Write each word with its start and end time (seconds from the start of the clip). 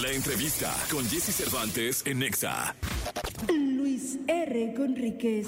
La 0.00 0.12
entrevista 0.12 0.74
con 0.90 1.04
Jesse 1.04 1.34
Cervantes 1.34 2.02
en 2.06 2.20
Nexa. 2.20 2.74
Luis 3.52 4.18
R. 4.26 4.72
Conríquez. 4.74 5.46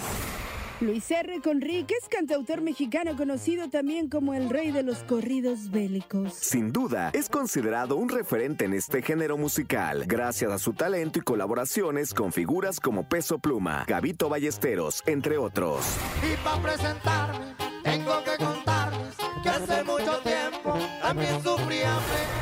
Luis 0.81 1.11
R. 1.11 1.41
Conríquez, 1.41 2.01
cantautor 2.11 2.61
mexicano 2.61 3.17
conocido 3.17 3.71
también 3.71 4.11
como 4.11 4.35
el 4.35 4.51
rey 4.51 4.71
de 4.71 4.83
los 4.83 5.05
corridos 5.05 5.71
bélicos. 5.71 6.35
Sin 6.35 6.71
duda, 6.71 7.11
es 7.15 7.31
considerado 7.31 7.97
un 7.97 8.11
referente 8.11 8.67
en 8.67 8.75
este 8.75 9.01
género 9.01 9.39
musical, 9.39 10.05
gracias 10.07 10.51
a 10.53 10.59
su 10.59 10.75
talento 10.75 11.19
y 11.21 11.23
colaboraciones 11.23 12.13
con 12.13 12.31
figuras 12.31 12.79
como 12.79 13.09
Peso 13.09 13.39
Pluma, 13.39 13.87
Gabito 13.87 14.29
Ballesteros, 14.29 15.03
entre 15.07 15.39
otros. 15.39 15.87
Y 16.31 16.37
para 16.45 16.61
presentarme, 16.61 17.55
tengo 17.83 18.23
que 18.25 18.45
contarles 18.45 19.15
que 19.43 19.49
hace 19.49 19.83
mucho 19.85 20.19
tiempo 20.19 20.79
también 21.01 21.43
sufría 21.43 21.99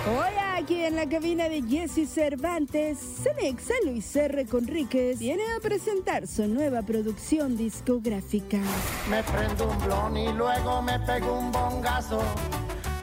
Hola, 0.06 0.39
aquí 0.39 0.39
en 0.90 0.96
la 0.96 1.08
cabina 1.08 1.48
de 1.48 1.62
Jesse 1.62 2.08
Cervantes, 2.08 2.98
Cenexa 3.22 3.74
Luis 3.84 4.16
R. 4.16 4.44
Conríquez 4.46 5.20
viene 5.20 5.44
a 5.56 5.60
presentar 5.60 6.26
su 6.26 6.48
nueva 6.48 6.82
producción 6.82 7.56
discográfica. 7.56 8.58
Me 9.08 9.22
prendo 9.22 9.70
un 9.70 9.84
blon 9.84 10.16
y 10.16 10.32
luego 10.32 10.82
me 10.82 10.98
pego 11.00 11.38
un 11.38 11.52
bongazo. 11.52 12.20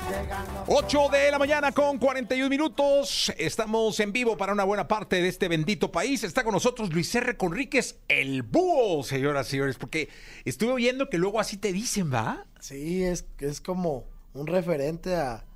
Llegando 0.09 0.66
8 0.68 1.09
de 1.14 1.31
la 1.31 1.40
mañana 1.40 1.72
con 1.72 1.98
41 1.98 2.50
minutos. 2.50 3.31
Estamos 3.38 3.98
en 4.02 4.12
vivo 4.12 4.36
para 4.36 4.52
una 4.52 4.66
buena 4.66 4.88
parte 4.88 5.22
de 5.22 5.30
este 5.30 5.48
bendito 5.48 5.90
país. 5.90 6.26
Está 6.26 6.44
con 6.44 6.54
nosotros 6.54 6.92
Luis 6.92 7.14
R. 7.16 7.38
Conríquez, 7.38 8.00
el 8.09 8.44
búho, 8.44 9.02
señoras 9.04 9.48
y 9.48 9.52
señores, 9.52 9.78
porque 9.78 10.09
estuve 10.44 10.73
oyendo 10.73 11.09
que 11.09 11.17
luego 11.17 11.40
así 11.40 11.56
te 11.56 11.72
dicen, 11.72 12.14
¿va? 12.14 12.45
Sí, 12.59 13.04
es, 13.04 13.26
es 13.40 13.62
como 13.62 14.06
un 14.34 14.48
referente 14.48 15.16
a, 15.16 15.47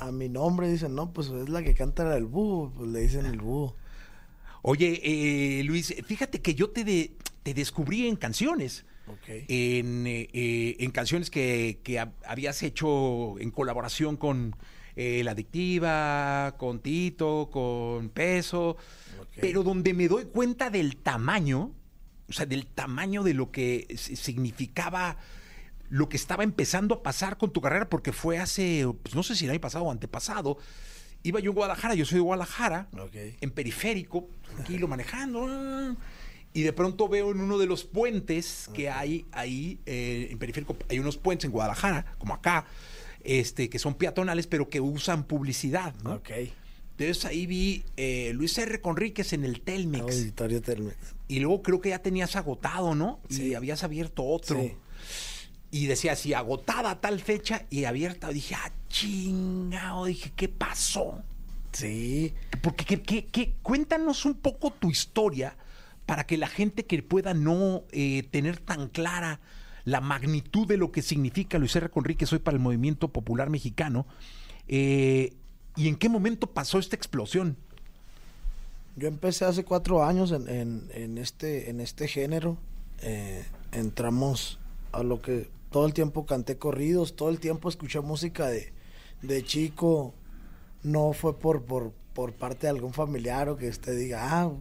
a 0.00 0.10
mi 0.12 0.28
nombre. 0.28 0.70
Dicen, 0.70 0.94
no, 0.94 1.12
pues 1.12 1.28
es 1.28 1.48
la 1.48 1.62
que 1.62 1.74
canta 1.74 2.08
del 2.08 2.24
búho. 2.26 2.72
Pues 2.76 2.90
le 2.90 3.00
dicen 3.00 3.26
el 3.26 3.38
búho. 3.40 3.76
Oye, 4.62 5.00
eh, 5.04 5.62
Luis, 5.64 5.94
fíjate 6.06 6.40
que 6.40 6.54
yo 6.54 6.70
te, 6.70 6.84
de- 6.84 7.12
te 7.42 7.54
descubrí 7.54 8.06
en 8.08 8.16
canciones. 8.16 8.84
En, 9.48 10.06
eh, 10.06 10.28
eh, 10.32 10.76
en 10.80 10.90
canciones 10.90 11.30
que, 11.30 11.80
que 11.82 11.94
hab- 12.00 12.12
habías 12.26 12.62
hecho 12.62 13.38
en 13.38 13.50
colaboración 13.50 14.16
con 14.18 14.54
eh, 14.96 15.22
La 15.24 15.30
Adictiva, 15.30 16.54
con 16.58 16.80
Tito, 16.80 17.48
con 17.50 18.10
Peso. 18.10 18.76
Pero 19.40 19.62
donde 19.62 19.94
me 19.94 20.08
doy 20.08 20.24
cuenta 20.26 20.68
del 20.70 20.96
tamaño, 20.96 21.70
o 22.28 22.32
sea, 22.32 22.44
del 22.44 22.66
tamaño 22.66 23.22
de 23.22 23.32
lo 23.34 23.50
que 23.50 23.86
significaba 23.96 25.16
lo 25.90 26.08
que 26.08 26.16
estaba 26.16 26.44
empezando 26.44 26.94
a 26.96 27.02
pasar 27.02 27.38
con 27.38 27.52
tu 27.52 27.60
carrera, 27.60 27.88
porque 27.88 28.12
fue 28.12 28.38
hace, 28.38 28.86
pues, 29.02 29.14
no 29.14 29.22
sé 29.22 29.34
si 29.36 29.44
el 29.46 29.50
año 29.52 29.60
pasado 29.60 29.84
o 29.84 29.90
antepasado. 29.90 30.58
Iba 31.22 31.40
yo 31.40 31.50
en 31.50 31.56
Guadalajara, 31.56 31.94
yo 31.94 32.04
soy 32.04 32.16
de 32.16 32.20
Guadalajara, 32.22 32.88
en 33.40 33.50
periférico, 33.50 34.28
tranquilo, 34.54 34.86
manejando. 34.88 35.96
Y 36.54 36.62
de 36.62 36.72
pronto 36.72 37.08
veo 37.08 37.30
en 37.32 37.40
uno 37.40 37.58
de 37.58 37.66
los 37.66 37.84
puentes 37.84 38.68
que 38.74 38.88
hay 38.90 39.26
ahí, 39.32 39.78
eh, 39.86 40.28
en 40.30 40.38
periférico, 40.38 40.76
hay 40.88 40.98
unos 40.98 41.16
puentes 41.16 41.44
en 41.46 41.50
Guadalajara, 41.52 42.14
como 42.18 42.34
acá, 42.34 42.66
este, 43.24 43.68
que 43.68 43.78
son 43.78 43.94
peatonales, 43.94 44.46
pero 44.46 44.68
que 44.68 44.80
usan 44.80 45.24
publicidad. 45.24 45.94
¿no? 46.04 46.14
Ok. 46.14 46.30
Entonces 46.98 47.24
ahí 47.26 47.46
vi 47.46 47.84
eh, 47.96 48.32
Luis 48.34 48.56
R. 48.58 48.80
Conríquez 48.80 49.32
en 49.32 49.44
el 49.44 49.60
Telmex. 49.60 50.02
Auditorio 50.02 50.60
Telmex. 50.62 50.96
Y 51.28 51.38
luego 51.40 51.62
creo 51.62 51.80
que 51.80 51.90
ya 51.90 52.00
tenías 52.00 52.34
agotado, 52.36 52.94
¿no? 52.94 53.20
Y 53.28 53.34
Sí. 53.34 53.54
habías 53.54 53.84
abierto 53.84 54.24
otro. 54.24 54.60
Sí. 54.60 54.72
Y 55.70 55.86
decía 55.86 56.12
así, 56.12 56.32
agotada 56.34 57.00
tal 57.00 57.20
fecha 57.20 57.66
y 57.70 57.84
abierta. 57.84 58.28
Dije, 58.28 58.54
ah, 58.54 58.72
chingado. 58.88 60.06
Dije, 60.06 60.32
¿qué 60.34 60.48
pasó? 60.48 61.22
Sí. 61.72 62.32
Porque 62.62 62.84
¿qué- 62.84 63.02
qué- 63.02 63.26
qué? 63.26 63.54
cuéntanos 63.62 64.24
un 64.24 64.34
poco 64.34 64.70
tu 64.70 64.90
historia 64.90 65.56
para 66.06 66.24
que 66.26 66.38
la 66.38 66.48
gente 66.48 66.86
que 66.86 67.02
pueda 67.02 67.34
no 67.34 67.82
eh, 67.92 68.22
tener 68.30 68.58
tan 68.58 68.88
clara 68.88 69.40
la 69.84 70.00
magnitud 70.00 70.66
de 70.66 70.78
lo 70.78 70.90
que 70.90 71.02
significa 71.02 71.58
Luis 71.58 71.76
R. 71.76 71.90
Conríquez 71.90 72.32
hoy 72.32 72.38
para 72.38 72.56
el 72.56 72.62
movimiento 72.62 73.08
popular 73.08 73.50
mexicano. 73.50 74.06
eh, 74.68 75.34
¿Y 75.76 75.86
en 75.88 75.96
qué 75.96 76.08
momento 76.08 76.48
pasó 76.48 76.78
esta 76.78 76.96
explosión? 76.96 77.56
Yo 78.96 79.06
empecé 79.06 79.44
hace 79.44 79.64
cuatro 79.64 80.02
años 80.04 80.32
en, 80.32 80.48
en, 80.48 80.88
en 80.92 81.18
este, 81.18 81.70
en 81.70 81.80
este 81.80 82.08
género. 82.08 82.56
Eh, 83.00 83.44
entramos 83.72 84.58
a 84.92 85.02
lo 85.04 85.22
que 85.22 85.48
todo 85.70 85.86
el 85.86 85.94
tiempo 85.94 86.26
canté 86.26 86.58
corridos, 86.58 87.16
todo 87.16 87.28
el 87.28 87.40
tiempo 87.40 87.68
escuché 87.68 88.00
música 88.00 88.46
de, 88.46 88.72
de 89.22 89.42
chico. 89.44 90.14
No 90.82 91.12
fue 91.12 91.38
por, 91.38 91.62
por, 91.62 91.92
por 92.14 92.32
parte 92.32 92.66
de 92.66 92.70
algún 92.70 92.92
familiar 92.92 93.48
o 93.48 93.56
que 93.56 93.68
usted 93.68 93.98
diga, 93.98 94.20
ah, 94.30 94.52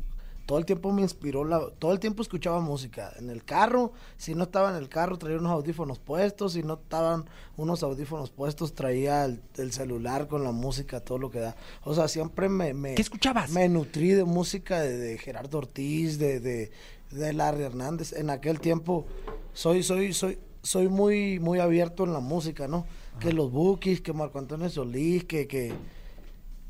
todo 0.47 0.57
el 0.57 0.66
tiempo 0.66 0.94
me 0.94 1.01
inspiró, 1.01 1.44
la, 1.44 1.59
todo 1.78 1.91
el 1.91 2.00
tiempo 2.00 2.22
escuchaba 2.22 2.62
música. 2.62 3.12
En 3.19 3.29
el 3.29 3.44
carro, 3.44 3.91
si 4.16 4.34
no 4.34 4.44
estaba 4.44 4.72
en 4.72 4.78
el 4.78 4.88
carro, 4.88 5.17
traía 5.17 5.38
unos 5.38 5.51
audífonos 5.51 6.00
puestos, 6.00 6.53
si 6.53 6.63
no 6.63 6.75
estaban 6.75 7.25
unos 7.57 7.84
audífonos 7.84 8.31
puestos, 8.31 8.73
traía 8.73 9.25
el, 9.25 9.41
el 9.57 9.73
celular 9.73 10.28
con 10.28 10.44
la 10.46 10.53
música, 10.53 11.01
todo 11.01 11.17
lo 11.17 11.29
que 11.29 11.40
da. 11.40 11.56
O 11.84 11.94
sea, 11.94 12.07
siempre 12.07 12.47
me... 12.47 12.73
me 12.73 12.96
¿Qué 12.96 13.01
escuchabas? 13.01 13.51
Me 13.51 13.67
nutrí 13.67 14.12
de 14.12 14.23
música 14.23 14.79
de, 14.79 14.97
de 14.97 15.17
Gerardo 15.17 15.57
Ortiz, 15.57 16.17
de, 16.17 16.40
de, 16.40 16.72
de 17.12 17.34
Larry 17.34 17.63
Hernández. 17.63 18.13
En 18.13 18.29
aquel 18.29 18.62
tiempo 18.62 19.06
soy, 19.51 19.84
soy, 19.84 20.13
soy, 20.13 20.40
soy 20.67 20.89
muy, 20.89 21.39
muy 21.39 21.59
abierto 21.59 22.03
en 22.03 22.11
la 22.11 22.19
música, 22.19 22.67
¿no? 22.67 22.85
Que 23.19 23.31
los 23.31 23.51
Bookies, 23.51 24.01
que 24.01 24.11
Marco 24.11 24.38
Antonio 24.38 24.69
Solís, 24.69 25.23
que, 25.23 25.47
que, 25.47 25.73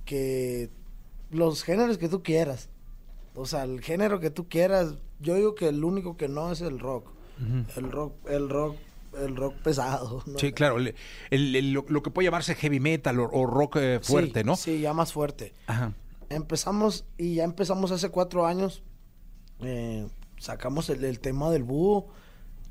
que 0.06 0.70
los 1.32 1.64
géneros 1.64 1.98
que 1.98 2.08
tú 2.10 2.22
quieras. 2.24 2.70
O 3.36 3.46
sea, 3.46 3.64
el 3.64 3.82
género 3.82 4.20
que 4.20 4.30
tú 4.30 4.48
quieras. 4.48 4.96
Yo 5.20 5.36
digo 5.36 5.56
que 5.56 5.68
el 5.68 5.84
único 5.84 6.16
que 6.16 6.28
no 6.28 6.52
es 6.52 6.62
el 6.62 6.80
rock. 6.80 7.10
El 7.76 7.92
rock, 7.92 8.14
el 8.30 8.50
rock, 8.50 8.76
el 9.20 9.36
rock 9.36 9.56
pesado. 9.64 10.24
¿no? 10.28 10.38
Sí, 10.40 10.54
claro, 10.54 10.78
el- 10.78 10.96
el- 11.30 11.56
el- 11.56 11.72
lo, 11.74 11.86
lo 11.88 12.02
que 12.04 12.10
puede 12.12 12.26
llamarse 12.28 12.56
heavy 12.56 12.80
metal 12.80 13.20
o, 13.20 13.30
o 13.32 13.46
rock 13.46 13.78
eh, 13.80 14.00
Sí, 14.02 14.12
fuerte, 14.12 14.44
¿no? 14.44 14.56
Sí, 14.56 14.80
ya 14.80 14.94
más 14.94 15.12
fuerte. 15.14 15.54
Ajá. 15.68 15.94
empezamos 16.30 17.06
y 17.18 17.36
ya 17.36 17.44
empezamos 17.44 17.92
hace 17.92 18.10
cuatro 18.10 18.46
años. 18.46 18.84
eh, 19.62 20.08
sacamos 20.38 20.90
el, 20.92 21.04
el 21.04 21.20
tema 21.20 21.50
del 21.52 21.64
búho 21.64 22.08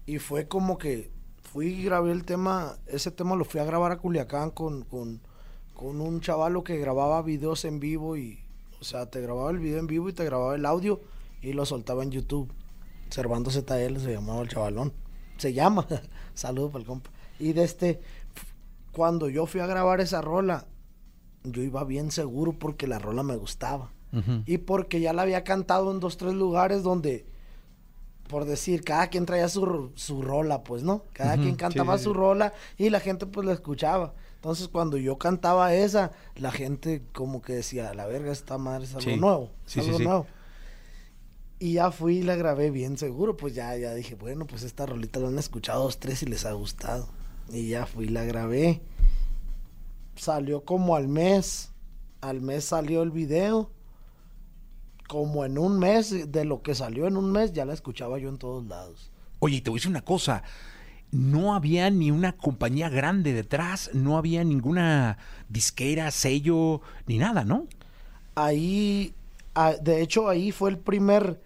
y 0.07 0.19
fue 0.19 0.47
como 0.47 0.79
que 0.79 1.11
fui 1.47 1.69
y 1.69 1.85
grabé 1.85 2.13
el 2.13 2.25
tema. 2.25 2.77
Ese 2.87 3.11
tema 3.11 3.37
lo 3.37 3.45
fui 3.45 3.61
a 3.61 3.65
grabar 3.65 3.93
a 3.93 3.99
Culiacán 3.99 4.51
con, 4.51 4.83
con, 4.83 5.21
con 5.75 6.01
un 6.01 6.21
chavalo 6.21 6.65
que 6.65 6.79
grababa 6.79 7.23
videos 7.23 7.65
en 7.65 7.81
vivo 7.81 8.17
y, 8.17 8.39
o 8.81 8.85
sea, 8.85 9.07
te 9.07 9.21
grababa 9.21 9.51
el 9.51 9.59
video 9.59 9.79
en 9.79 9.87
vivo 9.87 10.09
y 10.09 10.13
te 10.13 10.25
grababa 10.25 10.55
el 10.55 10.67
audio 10.67 11.01
y 11.41 11.53
lo 11.53 11.65
soltaba 11.65 12.03
en 12.03 12.11
YouTube. 12.11 12.53
Servando 13.11 13.51
ZL 13.51 13.99
se 13.99 14.13
llamaba 14.13 14.43
el 14.43 14.49
chavalón. 14.49 14.93
Se 15.39 15.53
llama. 15.53 15.87
Saludos 16.35 16.73
para 16.73 16.83
el 16.83 16.87
compa. 16.87 17.11
Y 17.39 17.53
de 17.53 17.65
este, 17.65 18.01
cuando 18.93 19.29
yo 19.29 19.47
fui 19.47 19.61
a 19.61 19.67
grabar 19.67 20.01
esa 20.01 20.21
rola, 20.23 20.67
yo 21.45 21.63
iba 21.63 21.85
bien 21.85 22.11
seguro 22.11 22.53
porque 22.53 22.87
la 22.87 22.99
rola 22.99 23.23
me 23.23 23.37
gustaba. 23.37 23.93
Y 24.47 24.57
porque 24.59 25.01
ya 25.01 25.13
la 25.13 25.23
había 25.23 25.45
cantado 25.45 25.93
en 25.93 26.01
dos, 26.01 26.17
tres 26.17 26.33
lugares 26.33 26.83
donde, 26.83 27.27
por 28.29 28.45
decir, 28.45 28.83
cada 28.83 29.09
quien 29.09 29.27
traía 29.27 29.49
su, 29.49 29.91
su 29.95 30.23
rola, 30.23 30.63
pues, 30.65 30.83
¿no? 30.83 31.05
Cada 31.13 31.37
quien 31.37 31.57
cantaba 31.57 31.97
sí, 31.99 32.05
su 32.05 32.15
rola 32.15 32.53
y 32.77 32.91
la 32.91 33.01
gente 33.01 33.27
pues 33.27 33.47
la 33.47 33.53
escuchaba. 33.53 34.15
Entonces 34.37 34.69
cuando 34.69 34.97
yo 34.97 35.19
cantaba 35.19 35.75
esa, 35.75 36.13
la 36.37 36.53
gente 36.53 37.03
como 37.13 37.43
que 37.43 37.55
decía, 37.55 37.93
la 37.95 38.07
verga, 38.07 38.31
esta 38.33 38.59
madre 38.59 38.85
es 38.85 38.95
algo 38.95 39.11
Sí. 39.11 39.17
nuevo, 39.17 39.51
es 39.67 39.73
Sí, 39.73 39.81
sí, 39.81 39.87
algo 39.87 39.99
sí. 39.99 40.05
nuevo. 40.05 40.27
Y 41.59 41.73
ya 41.75 41.91
fui 41.91 42.19
y 42.19 42.23
la 42.23 42.37
grabé 42.37 42.71
bien 42.71 42.99
seguro, 42.99 43.37
pues 43.37 43.55
ya, 43.55 43.75
ya 43.77 43.95
dije, 43.95 44.15
bueno, 44.15 44.47
pues 44.47 44.63
esta 44.63 44.85
rolita 44.87 45.21
la 45.21 45.29
han 45.29 45.39
escuchado 45.39 45.85
dos, 45.85 45.99
tres 45.99 46.23
y 46.23 46.27
les 46.27 46.45
ha 46.45 46.53
gustado. 46.53 47.09
Y 47.51 47.69
ya 47.69 47.87
fui 47.87 48.07
y 48.07 48.09
la 48.11 48.25
grabé. 48.25 48.83
Salió 50.17 50.65
como 50.65 50.97
al 50.97 51.09
mes, 51.09 51.71
al 52.21 52.41
mes 52.41 52.65
salió 52.65 53.03
el 53.03 53.11
video. 53.11 53.71
Como 55.09 55.45
en 55.45 55.59
un 55.59 55.79
mes, 55.79 56.33
de 56.33 56.45
lo 56.45 56.63
que 56.63 56.75
salió 56.75 57.07
en 57.07 57.17
un 57.17 57.31
mes, 57.31 57.53
ya 57.53 57.65
la 57.65 57.75
escuchaba 57.75 58.19
yo 58.19 58.29
en 58.29 58.39
todos 58.39 58.67
lados. 58.67 59.11
Oye, 59.39 59.57
y 59.57 59.61
te 59.61 59.71
voy 59.71 59.79
a 59.79 59.81
decir 59.81 59.91
una 59.91 60.05
cosa. 60.05 60.43
No 61.13 61.55
había 61.55 61.89
ni 61.91 62.11
una 62.11 62.37
compañía 62.37 62.89
grande 62.89 63.33
detrás, 63.33 63.91
no 63.95 64.19
había 64.19 64.43
ninguna 64.43 65.19
disquera, 65.49 66.11
sello, 66.11 66.81
ni 67.07 67.19
nada, 67.19 67.45
¿no? 67.45 67.67
Ahí, 68.35 69.15
ah, 69.55 69.75
de 69.81 70.03
hecho, 70.03 70.29
ahí 70.29 70.51
fue 70.51 70.71
el 70.71 70.79
primer, 70.79 71.41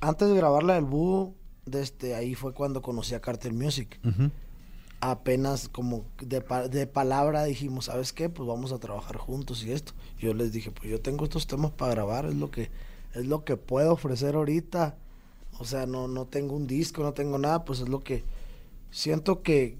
antes 0.00 0.28
de 0.28 0.34
grabar 0.34 0.64
la 0.64 0.74
del 0.74 0.84
búho, 0.84 1.34
desde 1.64 2.14
ahí 2.14 2.34
fue 2.34 2.52
cuando 2.52 2.82
conocí 2.82 3.14
a 3.14 3.20
Cartel 3.20 3.54
Music. 3.54 3.98
Apenas 5.00 5.68
como 5.68 6.04
de, 6.20 6.42
de 6.70 6.86
palabra 6.86 7.44
dijimos, 7.44 7.86
¿sabes 7.86 8.12
qué? 8.12 8.28
Pues 8.28 8.46
vamos 8.48 8.72
a 8.72 8.78
trabajar 8.78 9.16
juntos 9.16 9.62
y 9.64 9.72
esto. 9.72 9.92
Yo 10.18 10.34
les 10.34 10.52
dije, 10.52 10.70
pues 10.70 10.90
yo 10.90 11.00
tengo 11.00 11.24
estos 11.24 11.46
temas 11.46 11.70
para 11.70 11.94
grabar, 11.94 12.26
es 12.26 12.34
lo 12.34 12.50
que, 12.50 12.70
es 13.14 13.26
lo 13.26 13.44
que 13.44 13.56
puedo 13.56 13.92
ofrecer 13.92 14.34
ahorita. 14.34 14.96
O 15.58 15.64
sea, 15.64 15.86
no, 15.86 16.08
no 16.08 16.26
tengo 16.26 16.54
un 16.56 16.66
disco, 16.66 17.02
no 17.02 17.12
tengo 17.14 17.38
nada, 17.38 17.64
pues 17.64 17.80
es 17.80 17.88
lo 17.88 18.00
que 18.00 18.24
siento 18.90 19.42
que 19.42 19.78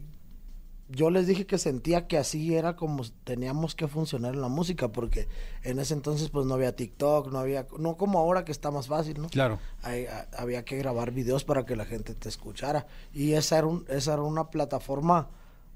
yo 0.90 1.08
les 1.10 1.26
dije 1.26 1.46
que 1.46 1.58
sentía 1.58 2.06
que 2.06 2.18
así 2.18 2.54
era 2.54 2.76
como 2.76 3.02
teníamos 3.24 3.74
que 3.74 3.88
funcionar 3.88 4.34
en 4.34 4.40
la 4.42 4.48
música, 4.48 4.92
porque 4.92 5.26
en 5.62 5.78
ese 5.78 5.94
entonces 5.94 6.28
pues 6.28 6.46
no 6.46 6.54
había 6.54 6.76
TikTok, 6.76 7.32
no 7.32 7.38
había, 7.38 7.66
no 7.78 7.96
como 7.96 8.18
ahora 8.18 8.44
que 8.44 8.52
está 8.52 8.70
más 8.70 8.86
fácil, 8.86 9.20
¿no? 9.20 9.28
Claro. 9.30 9.58
Hay- 9.82 10.06
a- 10.06 10.28
había 10.36 10.64
que 10.64 10.76
grabar 10.76 11.10
videos 11.10 11.42
para 11.44 11.64
que 11.64 11.74
la 11.74 11.86
gente 11.86 12.14
te 12.14 12.28
escuchara. 12.28 12.86
Y 13.12 13.32
esa 13.32 13.58
era, 13.58 13.66
un- 13.66 13.84
esa 13.88 14.12
era 14.12 14.22
una 14.22 14.50
plataforma 14.50 15.30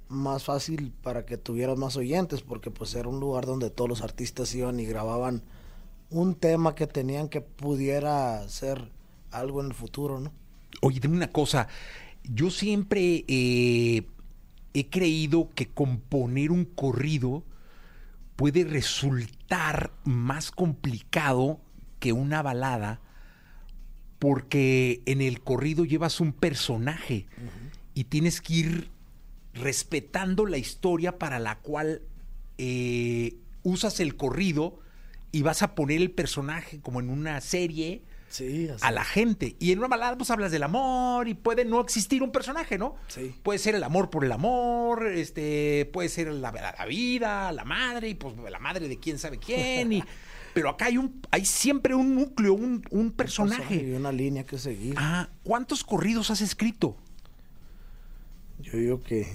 más 0.09 0.45
fácil 0.45 0.93
para 1.03 1.25
que 1.27 1.39
tuvieras 1.39 1.79
más 1.79 1.97
oyentes, 1.97 2.43
porque 2.43 2.71
pues 2.71 2.95
era 2.95 3.09
un 3.09 3.19
lugar 3.19 3.47
donde 3.47 3.71
todos 3.71 3.89
los 3.89 4.03
artistas 4.03 4.55
iban 4.55 4.79
y 4.79 4.85
grababan 4.85 5.43
un 6.11 6.35
tema 6.35 6.75
que 6.75 6.87
tenían 6.87 7.29
que 7.29 7.41
pudiera 7.41 8.47
ser 8.49 8.91
algo 9.31 9.61
en 9.61 9.69
el 9.69 9.75
futuro, 9.75 10.21
¿no? 10.21 10.33
Oye, 10.81 11.01
dime 11.01 11.17
una 11.17 11.33
cosa. 11.33 11.69
Yo 12.25 12.51
siempre 12.51 13.25
eh, 13.29 14.07
he 14.75 14.89
creído 14.91 15.51
que 15.55 15.69
componer 15.69 16.51
un 16.51 16.65
corrido 16.65 17.45
puede 18.37 18.65
resultar 18.65 19.93
más 20.05 20.51
complicado 20.51 21.61
que 21.99 22.13
una 22.13 22.43
balada 22.43 23.01
porque 24.19 25.03
en 25.07 25.21
el 25.21 25.41
corrido 25.41 25.85
llevas 25.85 26.21
un 26.21 26.33
personaje 26.33 27.27
y 27.95 28.05
tienes 28.05 28.41
que 28.41 28.55
ir 28.55 28.91
respetando 29.55 30.47
la 30.47 30.59
historia 30.59 31.19
para 31.19 31.39
la 31.39 31.59
cual 31.59 32.03
eh, 32.59 33.37
usas 33.63 34.01
el 34.01 34.17
corrido 34.17 34.81
y 35.33 35.43
vas 35.43 35.63
a 35.63 35.75
poner 35.75 36.01
el 36.01 36.11
personaje 36.11 36.81
como 36.81 37.01
en 37.01 37.11
una 37.11 37.41
serie 37.41 38.03
Sí, 38.31 38.69
así. 38.69 38.85
a 38.85 38.91
la 38.91 39.05
gente. 39.05 39.57
Y 39.59 39.73
en 39.73 39.79
una 39.79 39.89
balada 39.89 40.17
pues 40.19 40.31
hablas 40.31 40.53
del 40.53 40.63
amor 40.63 41.29
y 41.29 41.35
puede 41.35 41.65
no 41.65 41.81
existir 41.81 42.23
un 42.23 42.31
personaje, 42.31 42.77
¿no? 42.79 42.97
Sí. 43.09 43.35
Puede 43.43 43.59
ser 43.59 43.75
el 43.75 43.83
amor 43.85 44.11
por 44.11 44.25
el 44.25 44.33
amor, 44.33 45.07
este, 45.09 45.89
puede 45.93 46.09
ser 46.11 46.29
la, 46.33 46.53
la 46.53 46.87
vida, 46.87 47.51
la 47.53 47.65
madre, 47.65 48.09
y 48.11 48.15
pues 48.15 48.35
la 48.51 48.59
madre 48.59 48.87
de 48.89 48.99
quién 48.99 49.19
sabe 49.19 49.39
quién. 49.39 49.93
Y, 49.95 50.05
pero 50.55 50.69
acá 50.71 50.87
hay 50.87 50.99
un, 50.99 51.23
hay 51.31 51.45
siempre 51.47 51.95
un 51.95 52.15
núcleo, 52.15 52.53
un, 52.53 52.85
un 52.91 53.13
personaje. 53.13 53.77
Y 53.77 53.93
una 53.93 54.13
línea 54.13 54.45
que 54.45 54.59
seguir. 54.59 54.95
Ah, 54.99 55.29
¿cuántos 55.43 55.83
corridos 55.85 56.31
has 56.31 56.41
escrito? 56.43 56.97
Yo 58.61 58.73
digo 58.77 59.01
que 59.03 59.27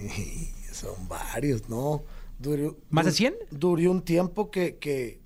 son 0.72 1.08
varios, 1.08 1.70
¿no? 1.70 2.04
Duró, 2.40 2.78
¿Más 2.90 3.06
de 3.06 3.12
dur- 3.12 3.16
100? 3.16 3.34
Duró 3.52 3.92
un 3.92 4.02
tiempo 4.04 4.52
que, 4.52 4.76
que, 4.78 5.20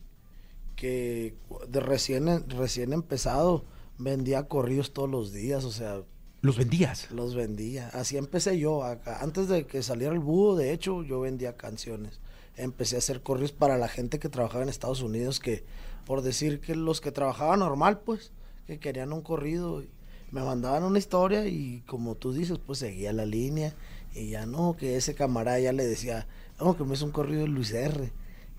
que 0.77 1.35
de 1.67 1.79
recién, 1.81 2.47
recién 2.49 2.93
empezado 2.93 3.65
vendía 3.97 4.43
corridos 4.47 4.93
todos 4.93 5.09
los 5.09 5.33
días, 5.33 5.65
o 5.65 5.71
sea, 5.71 6.03
Los 6.41 6.55
vendías. 6.55 7.11
los 7.11 7.35
vendía. 7.35 7.89
Así 7.89 8.15
empecé 8.15 8.57
yo. 8.59 8.83
acá. 8.83 9.19
Antes 9.21 9.49
de 9.49 9.65
que 9.65 9.81
saliera 9.83 10.13
el 10.13 10.19
búho, 10.19 10.55
de 10.55 10.71
hecho, 10.71 11.03
yo 11.03 11.19
vendía 11.19 11.57
canciones. 11.57 12.21
Empecé 12.55 12.95
a 12.95 12.99
hacer 12.99 13.21
corridos 13.23 13.51
para 13.51 13.77
la 13.77 13.87
gente 13.87 14.19
que 14.19 14.29
trabajaba 14.29 14.63
en 14.63 14.69
Estados 14.69 15.01
Unidos, 15.01 15.39
que 15.39 15.65
por 16.05 16.21
decir 16.21 16.61
que 16.61 16.75
los 16.75 17.01
que 17.01 17.11
trabajaban 17.11 17.59
normal, 17.59 17.99
pues, 17.99 18.31
que 18.67 18.79
querían 18.79 19.13
un 19.13 19.21
corrido, 19.21 19.83
me 20.31 20.41
mandaban 20.43 20.83
una 20.83 20.99
historia 20.99 21.47
y 21.47 21.81
como 21.87 22.15
tú 22.15 22.33
dices, 22.33 22.59
pues 22.59 22.79
seguía 22.79 23.13
la 23.13 23.25
línea. 23.25 23.75
Y 24.13 24.29
ya 24.29 24.45
no, 24.45 24.77
que 24.77 24.95
ese 24.95 25.15
camarada 25.15 25.59
ya 25.59 25.73
le 25.73 25.85
decía, 25.87 26.27
no, 26.59 26.77
que 26.77 26.83
me 26.83 26.93
hizo 26.93 27.05
un 27.05 27.11
corrido 27.11 27.41
de 27.41 27.47
Luis 27.47 27.71
R. 27.73 28.11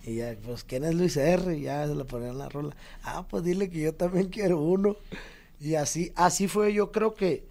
Y 0.04 0.16
ya, 0.16 0.36
pues, 0.44 0.64
¿quién 0.64 0.84
es 0.84 0.94
Luis 0.94 1.16
R? 1.16 1.56
Y 1.56 1.62
ya 1.62 1.86
se 1.86 1.94
le 1.94 2.04
ponían 2.04 2.38
la 2.38 2.48
rola. 2.48 2.74
Ah, 3.02 3.26
pues 3.28 3.44
dile 3.44 3.68
que 3.68 3.80
yo 3.80 3.94
también 3.94 4.28
quiero 4.30 4.58
uno. 4.60 4.96
Y 5.60 5.74
así, 5.74 6.12
así 6.14 6.48
fue, 6.48 6.72
yo 6.72 6.92
creo 6.92 7.14
que, 7.14 7.44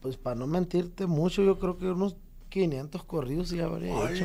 pues 0.00 0.16
para 0.16 0.36
no 0.36 0.46
mentirte 0.46 1.06
mucho, 1.06 1.42
yo 1.42 1.58
creo 1.58 1.76
que 1.76 1.86
unos 1.86 2.16
500 2.48 3.04
corridos 3.04 3.50
ya 3.50 3.66
habría 3.66 4.10
hecho. 4.10 4.24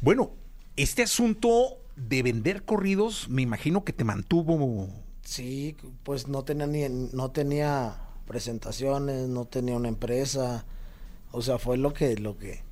Bueno, 0.00 0.30
este 0.76 1.02
asunto 1.02 1.76
de 1.96 2.22
vender 2.22 2.64
corridos, 2.64 3.28
me 3.28 3.42
imagino 3.42 3.84
que 3.84 3.92
te 3.92 4.04
mantuvo. 4.04 4.88
Sí, 5.22 5.76
pues 6.04 6.28
no 6.28 6.44
tenía 6.44 6.66
ni 6.66 6.88
no 6.88 7.30
tenía 7.30 7.96
presentaciones, 8.26 9.28
no 9.28 9.44
tenía 9.44 9.76
una 9.76 9.88
empresa. 9.88 10.64
O 11.32 11.42
sea, 11.42 11.58
fue 11.58 11.76
lo 11.76 11.92
que 11.92 12.16
lo 12.16 12.38
que 12.38 12.62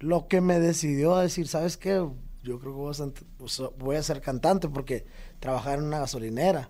lo 0.00 0.26
que 0.28 0.40
me 0.40 0.58
decidió 0.58 1.14
a 1.14 1.22
decir, 1.22 1.46
¿sabes 1.48 1.76
qué? 1.76 2.04
Yo 2.42 2.58
creo 2.58 2.72
que 2.72 2.78
voy 2.78 2.90
a, 2.90 2.94
ser- 2.94 3.12
voy 3.78 3.96
a 3.96 4.02
ser 4.02 4.20
cantante 4.20 4.68
porque 4.68 5.04
trabajaba 5.40 5.76
en 5.76 5.84
una 5.84 5.98
gasolinera. 6.00 6.68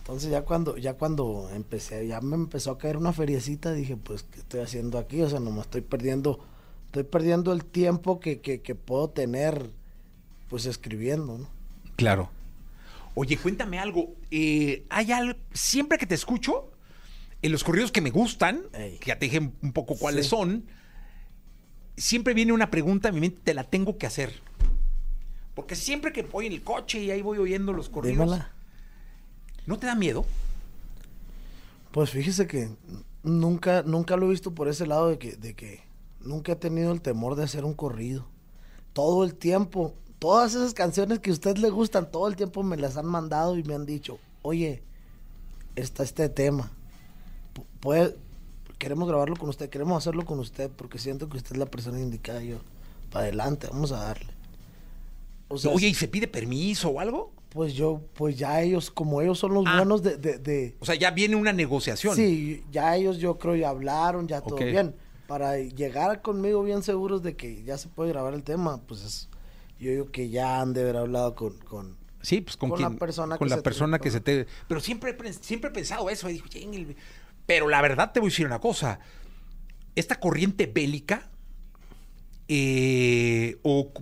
Entonces 0.00 0.30
ya 0.30 0.42
cuando 0.42 0.76
ya 0.76 0.94
cuando 0.94 1.48
empecé, 1.54 2.06
ya 2.06 2.20
me 2.20 2.34
empezó 2.34 2.72
a 2.72 2.78
caer 2.78 2.96
una 2.96 3.12
feriecita, 3.12 3.72
dije, 3.72 3.96
pues 3.96 4.22
¿qué 4.24 4.40
estoy 4.40 4.60
haciendo 4.60 4.98
aquí? 4.98 5.20
O 5.22 5.28
sea, 5.30 5.38
no 5.40 5.50
me 5.52 5.60
estoy 5.60 5.82
perdiendo 5.82 6.40
estoy 6.86 7.04
perdiendo 7.04 7.52
el 7.52 7.64
tiempo 7.64 8.18
que, 8.18 8.40
que, 8.40 8.62
que 8.62 8.74
puedo 8.74 9.10
tener 9.10 9.70
pues 10.48 10.66
escribiendo, 10.66 11.38
¿no? 11.38 11.48
Claro. 11.94 12.30
Oye, 13.14 13.36
cuéntame 13.36 13.78
algo. 13.78 14.14
eh, 14.32 14.84
hay 14.88 15.12
algo. 15.12 15.38
Siempre 15.52 15.98
que 15.98 16.06
te 16.06 16.14
escucho, 16.16 16.70
en 17.42 17.52
los 17.52 17.62
corridos 17.62 17.92
que 17.92 18.00
me 18.00 18.10
gustan, 18.10 18.62
Ey. 18.72 18.98
que 18.98 19.06
ya 19.08 19.18
te 19.18 19.26
dije 19.26 19.38
un 19.62 19.72
poco 19.72 19.96
cuáles 19.96 20.24
Sí. 20.26 20.30
son, 20.30 20.64
siempre 22.00 22.34
viene 22.34 22.52
una 22.52 22.70
pregunta 22.70 23.08
a 23.08 23.12
mi 23.12 23.20
mente, 23.20 23.40
te 23.44 23.54
la 23.54 23.64
tengo 23.64 23.98
que 23.98 24.06
hacer. 24.06 24.32
Porque 25.54 25.74
siempre 25.76 26.12
que 26.12 26.22
voy 26.22 26.46
en 26.46 26.52
el 26.52 26.62
coche 26.62 27.00
y 27.00 27.10
ahí 27.10 27.22
voy 27.22 27.38
oyendo 27.38 27.72
los 27.72 27.88
corridos. 27.88 28.18
¿no 29.66 29.78
te 29.78 29.86
da 29.86 29.94
miedo? 29.94 30.24
Pues 31.92 32.10
fíjese 32.10 32.46
que 32.46 32.70
nunca, 33.22 33.82
nunca 33.82 34.16
lo 34.16 34.26
he 34.26 34.30
visto 34.30 34.54
por 34.54 34.68
ese 34.68 34.86
lado 34.86 35.08
de 35.08 35.18
que, 35.18 35.36
de 35.36 35.54
que 35.54 35.82
nunca 36.20 36.52
he 36.52 36.56
tenido 36.56 36.92
el 36.92 37.00
temor 37.02 37.34
de 37.36 37.44
hacer 37.44 37.64
un 37.64 37.74
corrido. 37.74 38.26
Todo 38.92 39.24
el 39.24 39.34
tiempo, 39.34 39.94
todas 40.18 40.54
esas 40.54 40.72
canciones 40.74 41.18
que 41.18 41.30
a 41.30 41.32
usted 41.32 41.56
le 41.58 41.70
gustan, 41.70 42.10
todo 42.10 42.28
el 42.28 42.36
tiempo 42.36 42.62
me 42.62 42.76
las 42.76 42.96
han 42.96 43.06
mandado 43.06 43.56
y 43.58 43.64
me 43.64 43.74
han 43.74 43.86
dicho, 43.86 44.18
oye, 44.42 44.82
está 45.76 46.02
este 46.04 46.28
tema. 46.28 46.70
Pu- 47.54 47.64
Puede, 47.80 48.16
queremos 48.80 49.06
grabarlo 49.08 49.36
con 49.36 49.48
usted, 49.50 49.68
queremos 49.70 49.96
hacerlo 49.98 50.24
con 50.24 50.40
usted, 50.40 50.70
porque 50.74 50.98
siento 50.98 51.28
que 51.28 51.36
usted 51.36 51.52
es 51.52 51.58
la 51.58 51.66
persona 51.66 52.00
indicada. 52.00 52.42
Yo, 52.42 52.56
para 53.12 53.26
adelante, 53.26 53.68
vamos 53.70 53.92
a 53.92 53.98
darle. 53.98 54.32
O 55.48 55.58
sea, 55.58 55.70
Oye, 55.70 55.88
¿y 55.88 55.94
se 55.94 56.08
pide 56.08 56.26
permiso 56.26 56.88
o 56.90 56.98
algo? 57.00 57.32
pues 57.50 57.74
yo, 57.74 58.00
pues 58.14 58.38
ya 58.38 58.62
ellos, 58.62 58.92
como 58.92 59.20
ellos 59.22 59.36
son 59.36 59.52
los 59.54 59.64
Ah. 59.66 59.78
buenos 59.78 60.04
de- 60.04 60.16
de- 60.16 60.38
de 60.38 60.76
O 60.78 60.84
sea, 60.86 60.94
ya 60.94 61.10
viene 61.10 61.34
una 61.34 61.52
negociación. 61.52 62.14
Sí, 62.14 62.62
ya 62.70 62.94
ellos 62.96 63.18
yo 63.18 63.38
creo 63.38 63.56
ya 63.56 63.70
hablaron, 63.70 64.28
ya 64.28 64.40
todo 64.40 64.54
Ok. 64.54 64.62
bien. 64.66 64.94
Para 65.26 65.58
llegar 65.58 66.22
conmigo 66.22 66.62
bien 66.62 66.84
seguros 66.84 67.24
de 67.24 67.34
que 67.34 67.64
ya 67.64 67.76
se 67.76 67.88
puede 67.88 68.10
grabar 68.10 68.34
el 68.34 68.44
tema, 68.44 68.80
pues 68.86 69.02
es- 69.04 69.28
yo 69.80 69.90
digo 69.90 70.10
que 70.12 70.28
ya 70.30 70.60
han 70.60 70.72
de 70.74 70.82
haber 70.82 70.96
hablado 70.98 71.34
con... 71.34 71.54
con 71.58 71.96
Sí, 72.22 72.40
pues 72.42 72.56
con, 72.56 72.68
Con 72.70 72.82
la 72.82 72.90
persona 72.90 73.36
con 73.36 73.46
que 73.46 73.50
la 73.50 73.56
se 73.56 73.62
te- 73.62 73.64
persona 73.64 73.98
que 73.98 74.10
se 74.12 74.20
te. 74.20 74.46
Pero 74.68 74.78
siempre, 74.80 75.16
siempre 75.40 75.70
he 75.70 75.72
pensado 75.72 76.08
eso. 76.10 76.28
y 76.30 76.34
digo, 76.34 76.46
"Chin, 76.48 76.72
el- 76.74 76.96
Pero 77.46 77.68
la 77.68 77.80
verdad 77.82 78.12
te 78.12 78.20
voy 78.20 78.28
a 78.28 78.30
decir 78.30 78.46
una 78.46 78.60
cosa. 78.60 79.00
Esta 79.96 80.18
corriente 80.20 80.66
bélica. 80.66 81.28
eh, 82.48 83.58
o 83.62 83.92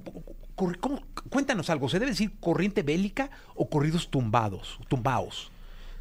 ¿cómo? 0.54 1.02
Cuéntanos 1.30 1.68
algo. 1.71 1.88
¿Se 1.88 1.99
debe 1.99 2.12
decir 2.12 2.33
corriente 2.40 2.83
bélica 2.83 3.30
o 3.54 3.68
corridos 3.68 4.09
tumbados? 4.11 4.78
Tumbaos. 4.88 5.50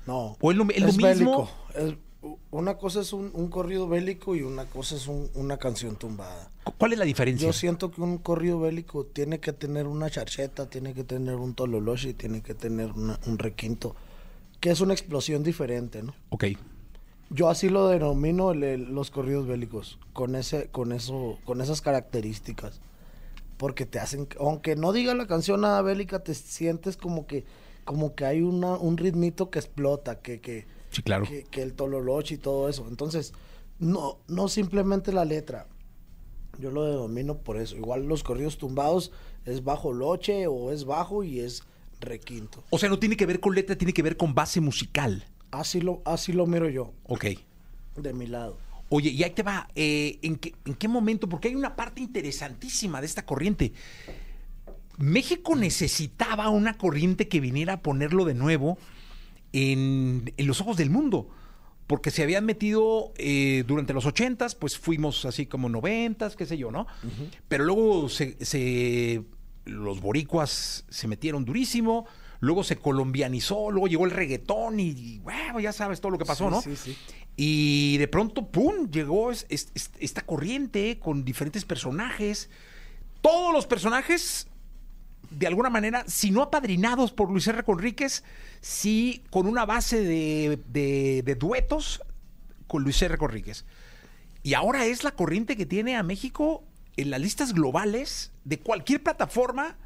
no, 0.06 0.38
¿O 0.40 0.52
es 0.52 0.58
lo- 0.58 0.66
es 0.70 0.80
lo 0.82 0.94
mismo? 0.94 1.50
Es- 1.76 1.96
una 2.52 2.78
cosa 2.78 3.02
es 3.02 3.12
un, 3.14 3.30
un 3.34 3.50
corrido 3.50 3.88
bélico 3.90 4.36
y 4.36 4.42
una 4.42 4.66
cosa 4.66 4.96
es 4.96 5.08
un- 5.08 5.30
una 5.36 5.58
canción 5.58 5.98
tumbada. 5.98 6.50
Cu- 6.64 6.74
¿Cuál 6.78 6.94
es 6.94 7.00
la 7.00 7.06
diferencia? 7.06 7.46
Yo 7.46 7.54
siento 7.54 7.92
que 7.92 8.02
un 8.02 8.18
corrido 8.18 8.60
bélico 8.62 9.06
tiene 9.06 9.40
que 9.40 9.52
tener 9.54 9.86
una 9.86 10.10
charcheta, 10.10 10.70
tiene 10.70 10.94
que 10.94 11.04
tener 11.04 11.36
un 11.36 11.54
tololoche, 11.54 12.14
tiene 12.14 12.42
que 12.42 12.54
tener 12.54 12.92
una- 12.94 13.20
un 13.28 13.38
requinto, 13.38 13.96
que 14.62 14.72
es 14.72 14.80
una 14.82 14.94
explosión 14.94 15.44
diferente, 15.44 16.02
¿no? 16.04 16.16
Ok. 16.30 16.46
Yo 17.30 17.50
así 17.50 17.70
lo 17.70 17.88
denomino 17.90 18.52
el- 18.52 18.64
el- 18.64 18.94
los 18.96 19.12
corridos 19.12 19.48
bélicos, 19.48 20.00
con 20.14 20.36
ese, 20.36 20.68
con 20.70 20.92
eso, 20.92 21.38
con 21.46 21.62
esas 21.62 21.82
características. 21.82 22.80
Porque 23.58 23.86
te 23.86 24.00
hacen, 24.00 24.28
aunque 24.40 24.76
no 24.76 24.94
diga 24.94 25.14
la 25.16 25.28
canción 25.28 25.62
nada 25.62 25.82
bélica, 25.82 26.20
te 26.24 26.34
sientes 26.36 26.96
como 26.96 27.26
que, 27.28 27.44
como 27.86 28.14
que 28.16 28.26
hay 28.26 28.42
una, 28.42 28.76
un 28.78 28.98
ritmito 28.98 29.50
que 29.50 29.60
explota, 29.60 30.20
que, 30.22 30.40
que, 30.40 30.66
Sí, 30.92 31.02
claro. 31.02 31.26
que, 31.26 31.44
que 31.44 31.64
el 31.64 31.74
tololoche 31.74 32.36
y 32.36 32.38
todo 32.38 32.70
eso. 32.70 32.86
Entonces, 32.88 33.34
no, 33.80 34.20
no 34.28 34.48
simplemente 34.48 35.12
la 35.12 35.26
letra. 35.26 35.68
Yo 36.60 36.72
lo 36.72 36.86
denomino 36.86 37.38
por 37.38 37.58
eso. 37.58 37.76
Igual 37.76 38.06
los 38.08 38.24
corridos 38.24 38.58
tumbados 38.58 39.12
es 39.46 39.64
bajo 39.64 39.92
loche 39.92 40.48
o 40.48 40.72
es 40.72 40.86
bajo 40.86 41.24
y 41.24 41.40
es 41.40 41.64
requinto. 42.00 42.64
O 42.70 42.78
sea, 42.78 42.90
no 42.90 43.00
tiene 43.00 43.18
que 43.18 43.26
ver 43.26 43.40
con 43.40 43.54
letra, 43.56 43.76
tiene 43.78 43.94
que 43.94 44.02
ver 44.04 44.18
con 44.18 44.34
base 44.36 44.62
musical. 44.62 45.26
Así 45.52 45.82
lo, 45.82 46.02
así 46.06 46.34
lo 46.34 46.46
miro 46.46 46.70
yo, 46.70 46.94
Ok. 47.06 47.26
de 47.96 48.14
mi 48.14 48.28
lado. 48.28 48.58
Oye, 48.90 49.10
y 49.10 49.24
ahí 49.24 49.32
te 49.32 49.44
va. 49.44 49.68
eh, 49.76 50.18
¿en, 50.22 50.38
qué, 50.38 50.54
¿En 50.66 50.74
qué 50.76 50.88
momento? 50.88 51.28
Porque 51.28 51.48
hay 51.50 51.56
una 51.56 51.76
parte 51.76 52.02
interesantísima 52.02 53.00
de 53.02 53.08
esta 53.08 53.26
corriente. 53.26 53.74
México 54.98 55.56
necesitaba 55.56 56.50
una 56.50 56.78
corriente 56.78 57.28
que 57.28 57.40
viniera 57.40 57.74
a 57.74 57.82
ponerlo 57.82 58.26
de 58.26 58.34
nuevo 58.34 58.78
en, 59.54 60.34
en 60.38 60.48
los 60.48 60.62
ojos 60.62 60.78
del 60.78 60.90
mundo. 60.90 61.30
porque 61.86 62.12
se 62.12 62.22
habían 62.24 62.46
metido 62.46 63.14
eh, 63.18 63.64
durante 63.68 63.94
los 63.94 64.06
ochentas, 64.06 64.56
pues 64.56 64.78
fuimos 64.78 65.24
así 65.26 65.46
como 65.46 65.70
noventas, 65.70 66.36
qué 66.36 66.46
sé 66.46 66.58
yo, 66.58 66.70
¿no? 66.72 66.86
Pero 67.48 67.64
luego 67.64 68.10
se, 68.10 68.36
se- 68.44 69.24
los 69.66 70.02
boricuas 70.02 70.84
se 70.90 71.08
metieron 71.08 71.46
durísimo, 71.46 72.06
luego 72.40 72.64
se 72.64 72.78
colombianizó, 72.78 73.72
luego 73.72 73.88
llegó 73.88 74.06
el 74.06 74.12
reggaetón 74.12 74.80
y, 74.80 75.20
bueno, 75.20 75.60
ya 75.60 75.74
sabes 75.74 76.02
todo 76.02 76.12
lo 76.12 76.18
que 76.18 76.26
pasó, 76.26 76.46
Sí, 76.46 76.52
¿no? 76.52 76.62
sí, 76.62 76.76
sí. 76.76 76.98
Y 77.36 77.98
de 77.98 78.08
pronto, 78.08 78.48
¡pum!, 78.48 78.90
llegó 78.90 79.32
es- 79.32 79.46
es- 79.50 79.70
es- 79.76 79.92
esta 80.00 80.24
corriente 80.26 81.00
con 81.00 81.24
diferentes 81.24 81.66
personajes. 81.66 82.50
Todos 83.22 83.54
los 83.54 83.68
personajes, 83.68 84.48
de 85.30 85.46
alguna 85.48 85.70
manera, 85.70 86.04
si 86.08 86.32
no 86.32 86.42
apadrinados 86.42 87.12
por 87.12 87.30
Luis 87.30 87.48
R. 87.48 87.64
Conríquez, 87.64 88.24
sí 88.62 89.24
con 89.30 89.46
una 89.48 89.66
base 89.66 90.02
de, 90.02 90.60
de- 90.70 91.22
de 91.24 91.36
duetos 91.36 92.02
con 92.68 92.84
Luis 92.84 93.02
R. 93.02 93.18
Conríquez. 93.18 93.66
Y 94.44 94.54
ahora 94.54 94.86
es 94.86 95.04
la 95.04 95.12
corriente 95.12 95.58
que 95.58 95.66
tiene 95.66 95.96
a 95.96 96.04
México 96.04 96.64
en 96.96 97.10
las 97.12 97.20
listas 97.22 97.54
globales 97.54 98.32
de 98.46 98.60
cualquier 98.60 99.04
plataforma 99.04 99.78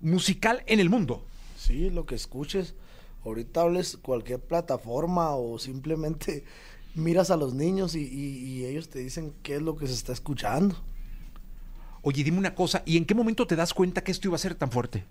musical 0.00 0.62
en 0.66 0.80
el 0.80 0.90
mundo. 0.90 1.26
Sí, 1.66 1.90
lo 1.90 2.06
que 2.06 2.14
escuches. 2.14 2.74
Ahorita 3.24 3.62
hables 3.62 3.96
cualquier 3.96 4.40
plataforma 4.40 5.30
o 5.34 5.58
simplemente 5.58 6.44
miras 6.94 7.30
a 7.30 7.36
los 7.36 7.54
niños 7.54 7.94
y, 7.94 8.02
y- 8.02 8.38
y 8.60 8.64
ellos 8.66 8.88
te 8.88 8.98
dicen 9.00 9.34
qué 9.42 9.56
es 9.56 9.62
lo 9.62 9.76
que 9.76 9.86
se 9.86 9.94
está 9.94 10.12
escuchando. 10.12 10.76
Oye, 12.02 12.22
dime 12.22 12.38
una 12.38 12.54
cosa, 12.54 12.82
¿y 12.86 12.96
en 12.98 13.04
qué 13.06 13.14
momento 13.14 13.46
te 13.46 13.56
das 13.56 13.72
cuenta 13.74 14.04
que 14.04 14.12
esto 14.12 14.28
iba 14.28 14.36
a 14.36 14.38
ser 14.38 14.54
tan 14.54 14.70
fuerte? 14.70 15.04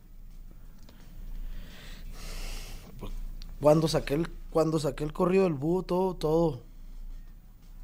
Cuando 3.60 3.88
saqué 3.88 4.14
el, 4.16 4.28
cuando 4.52 4.80
saqué 4.80 5.04
el 5.04 5.14
corrido 5.14 5.46
del 5.46 5.54
búho, 5.54 5.84
todo, 5.84 6.16
todo, 6.16 6.62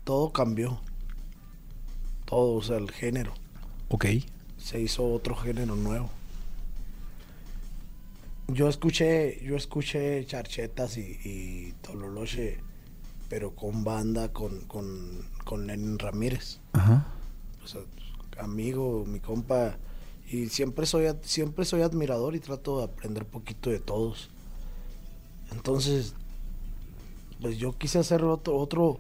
todo 0.04 0.32
cambió. 0.32 0.82
Todo, 2.26 2.56
o 2.56 2.62
sea, 2.62 2.78
el 2.78 2.92
género. 2.92 3.34
Ok. 3.90 4.06
Se 4.58 4.80
hizo 4.80 5.06
otro 5.14 5.36
género 5.36 5.76
nuevo. 5.76 6.10
Yo 8.52 8.68
escuché, 8.68 9.40
yo 9.44 9.56
escuché 9.56 10.26
charchetas 10.26 10.98
y, 10.98 11.20
y 11.24 11.74
tololoche, 11.82 12.60
pero 13.30 13.56
con 13.56 13.84
banda, 13.84 14.34
con, 14.34 14.62
con, 14.62 15.28
con 15.46 15.68
Lenin 15.68 16.00
Ramírez. 16.00 16.60
Ajá. 16.74 17.08
o 17.64 17.68
sea, 17.68 17.82
amigo, 18.40 19.06
mi 19.06 19.20
compa, 19.20 19.78
y 20.32 20.50
siempre 20.50 20.86
soy, 20.86 21.08
siempre 21.22 21.66
soy 21.66 21.82
admirador 21.82 22.36
y 22.36 22.40
trato 22.40 22.80
de 22.80 22.86
aprender 22.86 23.26
poquito 23.26 23.70
de 23.70 23.80
todos. 23.80 24.30
Entonces, 25.52 26.14
pues 27.42 27.58
yo 27.58 27.78
quise 27.78 28.00
hacer 28.00 28.24
otro, 28.24 28.56
otro, 28.58 29.00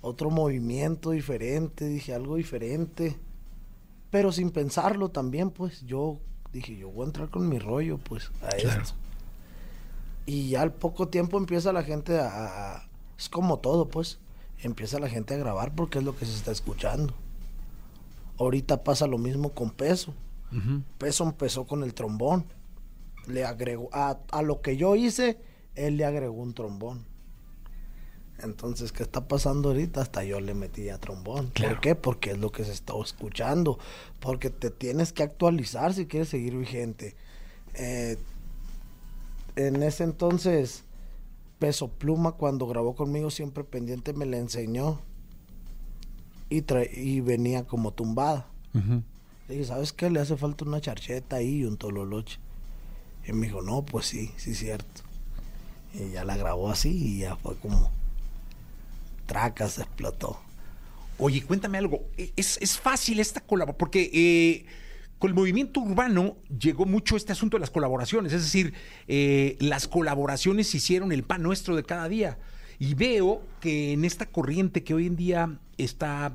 otro 0.00 0.30
movimiento 0.30 1.10
diferente, 1.10 1.86
dije 1.86 2.14
algo 2.14 2.36
diferente, 2.36 3.18
pero 4.10 4.32
sin 4.32 4.50
pensarlo 4.50 5.10
también, 5.10 5.50
pues 5.50 5.82
yo 5.82 6.18
dije, 6.52 6.76
yo 6.76 6.90
voy 6.90 7.04
a 7.04 7.06
entrar 7.06 7.28
con 7.30 7.48
mi 7.48 7.58
rollo, 7.58 7.98
pues, 7.98 8.30
a 8.42 8.48
Claro. 8.56 8.82
esto. 8.82 8.94
Y 10.26 10.50
ya 10.50 10.62
al 10.62 10.72
poco 10.72 11.08
tiempo 11.08 11.38
empieza 11.38 11.72
la 11.72 11.82
gente 11.82 12.18
a, 12.20 12.86
es 13.18 13.28
como 13.28 13.58
todo, 13.58 13.88
pues, 13.88 14.18
empieza 14.62 14.98
la 14.98 15.08
gente 15.08 15.34
a 15.34 15.38
grabar 15.38 15.74
porque 15.74 15.98
es 15.98 16.04
lo 16.04 16.16
que 16.16 16.26
se 16.26 16.34
está 16.34 16.50
escuchando. 16.52 17.14
Ahorita 18.38 18.84
pasa 18.84 19.06
lo 19.06 19.18
mismo 19.18 19.50
con 19.50 19.70
Peso. 19.70 20.14
Peso 20.98 21.24
empezó 21.24 21.66
con 21.66 21.82
el 21.82 21.92
trombón. 21.94 22.46
Le 23.26 23.44
agregó, 23.44 23.90
a, 23.92 24.18
a 24.30 24.42
lo 24.42 24.60
que 24.62 24.76
yo 24.76 24.96
hice, 24.96 25.38
él 25.74 25.96
le 25.96 26.04
agregó 26.06 26.40
un 26.42 26.54
trombón. 26.54 27.04
Entonces, 28.40 28.92
¿qué 28.92 29.02
está 29.02 29.26
pasando 29.26 29.70
ahorita? 29.70 30.00
Hasta 30.00 30.22
yo 30.22 30.40
le 30.40 30.54
metí 30.54 30.88
a 30.90 30.98
trombón. 30.98 31.48
Claro. 31.48 31.74
¿Por 31.74 31.80
qué? 31.80 31.94
Porque 31.94 32.30
es 32.32 32.38
lo 32.38 32.52
que 32.52 32.64
se 32.64 32.72
está 32.72 32.94
escuchando. 33.02 33.78
Porque 34.20 34.50
te 34.50 34.70
tienes 34.70 35.12
que 35.12 35.24
actualizar 35.24 35.92
si 35.92 36.06
quieres 36.06 36.28
seguir 36.28 36.56
vigente. 36.56 37.16
Eh, 37.74 38.16
en 39.56 39.82
ese 39.82 40.04
entonces, 40.04 40.84
Peso 41.58 41.88
Pluma, 41.88 42.32
cuando 42.32 42.66
grabó 42.66 42.94
conmigo, 42.94 43.30
siempre 43.30 43.64
pendiente 43.64 44.12
me 44.12 44.24
le 44.24 44.38
enseñó. 44.38 45.00
Y, 46.48 46.64
y 46.94 47.20
venía 47.20 47.66
como 47.66 47.92
tumbada. 47.92 48.46
Le 48.72 49.54
dije, 49.54 49.66
¿sabes 49.66 49.92
qué? 49.92 50.10
Le 50.10 50.20
hace 50.20 50.36
falta 50.36 50.64
una 50.64 50.80
charcheta 50.80 51.36
ahí 51.36 51.56
y 51.56 51.64
un 51.64 51.76
tololoche. 51.76 52.38
Y 53.26 53.32
me 53.32 53.46
dijo, 53.48 53.62
no, 53.62 53.84
pues 53.84 54.06
sí, 54.06 54.30
sí, 54.36 54.54
cierto. 54.54 55.02
Y 55.92 56.10
ya 56.10 56.24
la 56.24 56.36
grabó 56.36 56.70
así 56.70 56.90
y 56.90 57.18
ya 57.18 57.36
fue 57.36 57.56
como. 57.56 57.90
Tracas, 59.28 59.78
explotó. 59.78 60.40
Oye, 61.18 61.42
cuéntame 61.42 61.78
algo. 61.78 62.08
E- 62.16 62.32
Es, 62.34 62.58
es 62.60 62.78
fácil 62.78 63.20
esta 63.20 63.40
colaboración, 63.42 63.78
porque 63.78 64.10
eh, 64.12 64.66
con 65.18 65.28
el 65.30 65.34
movimiento 65.34 65.80
urbano 65.80 66.38
llegó 66.58 66.86
mucho 66.86 67.16
este 67.16 67.32
asunto 67.32 67.56
de 67.56 67.60
las 67.60 67.70
colaboraciones. 67.70 68.32
Es 68.32 68.42
decir, 68.42 68.72
eh, 69.06 69.56
las 69.60 69.86
colaboraciones 69.86 70.74
hicieron 70.74 71.12
el 71.12 71.22
pan 71.22 71.42
nuestro 71.42 71.76
de 71.76 71.84
cada 71.84 72.08
día. 72.08 72.38
Y 72.80 72.94
veo 72.94 73.42
que 73.60 73.92
en 73.92 74.04
esta 74.04 74.26
corriente 74.26 74.82
que 74.82 74.94
hoy 74.94 75.06
en 75.06 75.16
día 75.16 75.58
está 75.76 76.34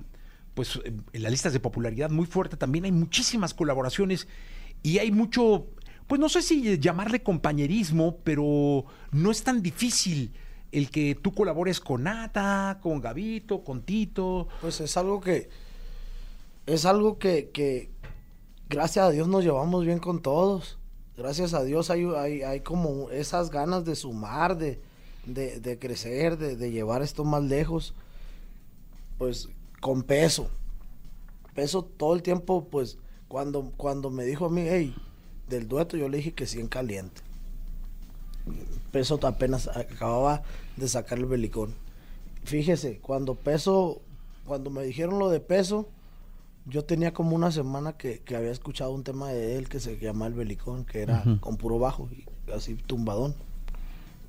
pues 0.54 0.80
en 0.86 1.24
las 1.24 1.32
listas 1.32 1.52
de 1.54 1.60
popularidad 1.60 2.12
muy 2.12 2.28
fuerte, 2.28 2.58
también 2.58 2.86
hay 2.86 2.92
muchísimas 2.92 3.56
colaboraciones 3.56 4.28
y 4.84 5.00
hay 5.00 5.12
mucho, 5.12 5.66
pues 6.06 6.22
no 6.22 6.30
sé 6.30 6.44
si 6.44 6.78
llamarle 6.78 7.24
compañerismo, 7.24 8.18
pero 8.24 8.86
no 9.12 9.32
es 9.32 9.42
tan 9.42 9.64
difícil 9.64 10.32
el 10.74 10.90
que 10.90 11.16
tú 11.16 11.34
colabores 11.34 11.80
con 11.80 12.04
Nata, 12.04 12.80
con 12.82 13.00
Gavito, 13.00 13.64
con 13.64 13.84
Tito. 13.84 14.48
Pues 14.60 14.82
es 14.82 14.98
algo 14.98 15.22
que. 15.22 15.50
Es 16.66 16.86
algo 16.86 17.20
que, 17.20 17.90
gracias 18.70 19.06
a 19.06 19.12
Dios 19.12 19.28
nos 19.28 19.44
llevamos 19.44 19.86
bien 19.86 20.00
con 20.00 20.22
todos. 20.22 20.80
Gracias 21.16 21.54
a 21.54 21.64
Dios 21.64 21.90
hay, 21.90 22.06
hay, 22.42 22.62
como 22.62 23.10
esas 23.12 23.52
ganas 23.52 23.86
de 23.86 23.96
sumar, 23.96 24.58
de, 24.58 24.80
de, 25.26 25.78
crecer, 25.78 26.38
de, 26.38 26.56
de 26.56 26.72
llevar 26.72 27.02
esto 27.02 27.24
más 27.24 27.44
lejos. 27.44 27.94
Pues 29.18 29.50
con 29.80 30.04
peso. 30.04 30.50
Peso 31.54 31.84
todo 31.84 32.16
el 32.16 32.24
tiempo, 32.24 32.68
pues 32.72 32.98
cuando, 33.28 33.72
cuando 33.78 34.10
me 34.10 34.24
dijo 34.26 34.46
a 34.46 34.50
mí, 34.50 34.64
hey, 34.68 34.96
del 35.50 35.68
dueto, 35.68 35.98
yo 35.98 36.10
le 36.10 36.18
dije 36.18 36.32
que 36.32 36.48
sí 36.48 36.60
en 36.60 36.68
caliente. 36.68 37.22
Peso 38.94 39.20
apenas 39.24 39.68
acababa 39.68 40.44
de 40.78 40.88
sacar 40.88 41.18
el 41.18 41.26
belicón. 41.26 41.74
Fíjese, 42.46 43.00
cuando 43.00 43.36
peso, 43.36 44.02
cuando 44.46 44.70
me 44.70 44.84
dijeron 44.84 45.20
lo 45.20 45.30
de 45.30 45.40
peso, 45.42 45.90
yo 46.66 46.86
tenía 46.86 47.12
como 47.14 47.36
una 47.36 47.52
semana 47.52 47.94
que, 47.98 48.20
que 48.20 48.38
había 48.38 48.52
escuchado 48.52 48.92
un 48.92 49.04
tema 49.04 49.28
de 49.30 49.58
él 49.58 49.68
que 49.68 49.82
se 49.82 49.98
llama 49.98 50.28
El 50.28 50.34
Belicón, 50.34 50.86
que 50.86 51.02
era 51.02 51.24
con 51.42 51.58
puro 51.58 51.78
bajo, 51.80 52.08
y 52.12 52.24
así 52.52 52.76
tumbadón. 52.76 53.36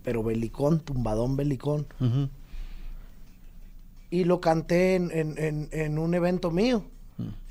Pero 0.02 0.23
belicón, 0.25 0.80
tumbadón, 0.80 1.37
belicón. 1.37 1.87
Y 4.11 4.25
lo 4.25 4.40
canté 4.40 4.94
en, 4.97 5.11
en- 5.12 5.38
en- 5.38 5.68
en 5.73 5.99
un 5.99 6.14
evento 6.14 6.50
mío. 6.50 6.85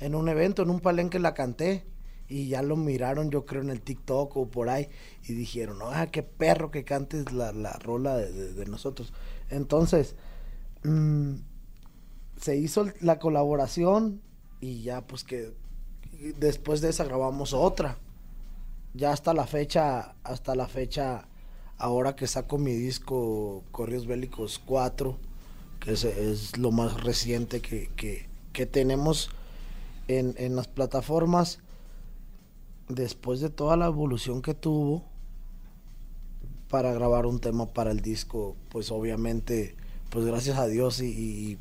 En 0.00 0.14
un 0.14 0.28
evento, 0.28 0.62
en 0.62 0.70
un 0.70 0.80
palenque 0.80 1.18
la 1.18 1.32
canté. 1.34 1.84
Y 2.34 2.48
ya 2.48 2.62
lo 2.62 2.76
miraron, 2.76 3.30
yo 3.30 3.44
creo, 3.46 3.62
en 3.62 3.70
el 3.70 3.80
TikTok 3.82 4.36
o 4.36 4.48
por 4.50 4.68
ahí. 4.68 4.88
Y 5.28 5.34
dijeron, 5.34 5.78
ah, 5.82 6.08
qué 6.10 6.22
perro 6.22 6.70
que 6.70 6.84
cantes 6.84 7.32
la, 7.32 7.52
la 7.52 7.74
rola 7.74 8.16
de, 8.16 8.66
nosotros. 8.66 9.12
Entonces, 9.50 10.16
mm, 10.84 11.34
se 12.36 12.56
hizo 12.56 12.86
la 13.00 13.18
colaboración 13.18 14.20
y 14.60 14.82
ya 14.82 15.06
pues 15.06 15.24
que 15.24 15.52
después 16.38 16.80
de 16.80 16.90
esa 16.90 17.04
grabamos 17.04 17.52
otra. 17.52 17.98
Ya 18.94 19.12
hasta 19.12 19.34
la 19.34 19.46
fecha, 19.46 20.14
hasta 20.22 20.54
la 20.54 20.68
fecha, 20.68 21.28
ahora 21.78 22.16
que 22.16 22.26
saco 22.26 22.58
mi 22.58 22.72
disco 22.74 23.64
Corrios 23.72 24.06
Bélicos 24.06 24.60
4, 24.64 25.18
que 25.80 25.92
es, 25.92 26.04
es 26.04 26.58
lo 26.58 26.70
más 26.70 27.02
reciente 27.02 27.60
que, 27.60 27.90
que- 27.96 28.28
que 28.52 28.66
tenemos 28.66 29.30
en, 30.08 30.34
en 30.38 30.56
las 30.56 30.68
plataformas, 30.68 31.60
después 32.88 33.40
de 33.40 33.50
toda 33.50 33.76
la 33.76 33.86
evolución 33.86 34.42
que 34.42 34.54
tuvo 34.54 35.04
para 36.68 36.92
grabar 36.92 37.26
un 37.26 37.40
tema 37.40 37.66
para 37.72 37.90
el 37.90 38.00
disco, 38.00 38.56
pues 38.68 38.90
obviamente, 38.90 39.74
pues 40.10 40.24
gracias 40.24 40.58
a 40.58 40.66
Dios 40.66 41.00
y, 41.00 41.06
y 41.06 41.58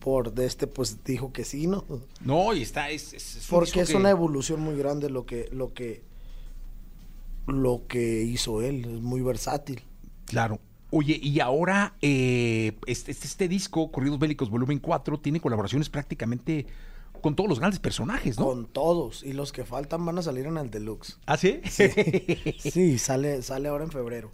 por 0.00 0.32
de 0.32 0.46
este, 0.46 0.66
pues 0.66 1.02
dijo 1.04 1.32
que 1.32 1.44
sí, 1.44 1.66
¿no? 1.66 1.84
No, 2.22 2.52
y 2.54 2.62
está, 2.62 2.90
es, 2.90 3.12
es- 3.14 3.36
es 3.36 3.50
un 3.50 3.58
Porque 3.58 3.80
es 3.80 3.90
que- 3.90 3.96
una 3.96 4.10
evolución 4.10 4.60
muy 4.60 4.76
grande 4.76 5.08
lo 5.10 5.24
que, 5.26 5.48
lo 5.52 5.72
que, 5.72 6.02
lo 7.46 7.82
que 7.88 8.22
hizo 8.22 8.62
él, 8.62 8.84
es 8.84 9.00
muy 9.00 9.20
versátil. 9.22 9.82
Claro. 10.26 10.58
Oye, 10.92 11.18
y 11.22 11.38
ahora 11.40 11.94
eh, 12.02 12.72
este, 12.86 13.12
este, 13.12 13.26
este 13.26 13.48
disco, 13.48 13.90
Corridos 13.92 14.18
Bélicos 14.18 14.50
Volumen 14.50 14.78
4, 14.80 15.20
tiene 15.20 15.40
colaboraciones 15.40 15.88
prácticamente 15.88 16.66
con 17.20 17.36
todos 17.36 17.48
los 17.48 17.58
grandes 17.60 17.80
personajes, 17.80 18.38
¿no? 18.38 18.46
Con 18.46 18.66
todos. 18.66 19.22
Y 19.22 19.32
los 19.32 19.52
que 19.52 19.64
faltan 19.64 20.04
van 20.04 20.18
a 20.18 20.22
salir 20.22 20.46
en 20.46 20.56
el 20.56 20.70
deluxe. 20.70 21.18
¿Ah, 21.26 21.36
sí? 21.36 21.60
Sí, 22.58 22.98
sale, 22.98 23.42
sale 23.42 23.68
ahora 23.68 23.84
en 23.84 23.90
febrero. 23.90 24.30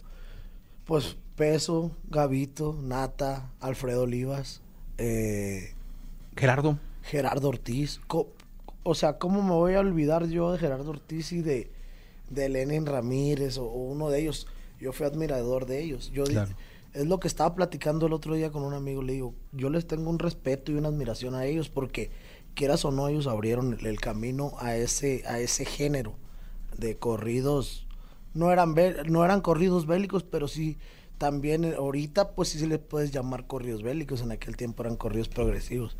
Pues 0.85 1.17
Peso, 1.35 1.91
Gavito, 2.09 2.77
Nata, 2.81 3.51
Alfredo 3.59 4.03
Olivas, 4.03 4.61
eh, 4.97 5.73
Gerardo. 6.35 6.79
Gerardo 7.03 7.49
Ortiz. 7.49 7.99
O 8.83 8.95
sea, 8.95 9.17
¿cómo 9.17 9.41
me 9.43 9.51
voy 9.51 9.73
a 9.73 9.79
olvidar 9.81 10.27
yo 10.27 10.51
de 10.51 10.57
Gerardo 10.59 10.89
Ortiz 10.91 11.31
y 11.33 11.41
de, 11.41 11.69
de 12.29 12.49
Lenin 12.49 12.85
Ramírez 12.85 13.57
o, 13.57 13.65
o 13.65 13.83
uno 13.83 14.09
de 14.09 14.21
ellos? 14.21 14.47
Yo 14.79 14.93
fui 14.93 15.05
admirador 15.05 15.65
de 15.65 15.81
ellos. 15.83 16.11
Yo 16.13 16.23
Claro. 16.23 16.51
es 16.93 17.05
lo 17.05 17.19
que 17.19 17.27
estaba 17.27 17.53
platicando 17.55 18.05
el 18.07 18.13
otro 18.13 18.35
día 18.35 18.51
con 18.51 18.63
un 18.63 18.73
amigo. 18.73 19.01
Le 19.03 19.13
digo, 19.13 19.33
yo 19.51 19.69
les 19.69 19.87
tengo 19.87 20.09
un 20.09 20.19
respeto 20.19 20.71
y 20.71 20.75
una 20.75 20.87
admiración 20.87 21.35
a 21.35 21.45
ellos 21.45 21.69
porque, 21.69 22.11
quieras 22.57 22.83
o 22.83 22.91
no, 22.91 23.07
ellos 23.07 23.27
abrieron 23.27 23.77
el, 23.79 23.99
camino 24.01 24.53
a 24.59 24.75
ese, 24.75 25.23
a 25.27 25.39
ese 25.39 25.63
género 25.63 26.15
de 26.77 26.97
corridos. 26.97 27.87
No 28.33 28.51
eran, 28.51 28.75
no 29.07 29.23
eran 29.23 29.41
corridos 29.41 29.85
bélicos, 29.85 30.23
pero 30.23 30.47
sí 30.47 30.77
también 31.17 31.63
eh, 31.63 31.75
ahorita 31.77 32.31
pues 32.31 32.49
sí 32.49 32.59
se 32.59 32.67
les 32.67 32.79
puedes 32.79 33.11
llamar 33.11 33.47
corridos 33.47 33.83
bélicos. 33.83 34.21
En 34.21 34.31
aquel 34.31 34.57
tiempo 34.57 34.83
eran 34.83 34.97
corridos 34.97 35.29
progresivos. 35.29 35.95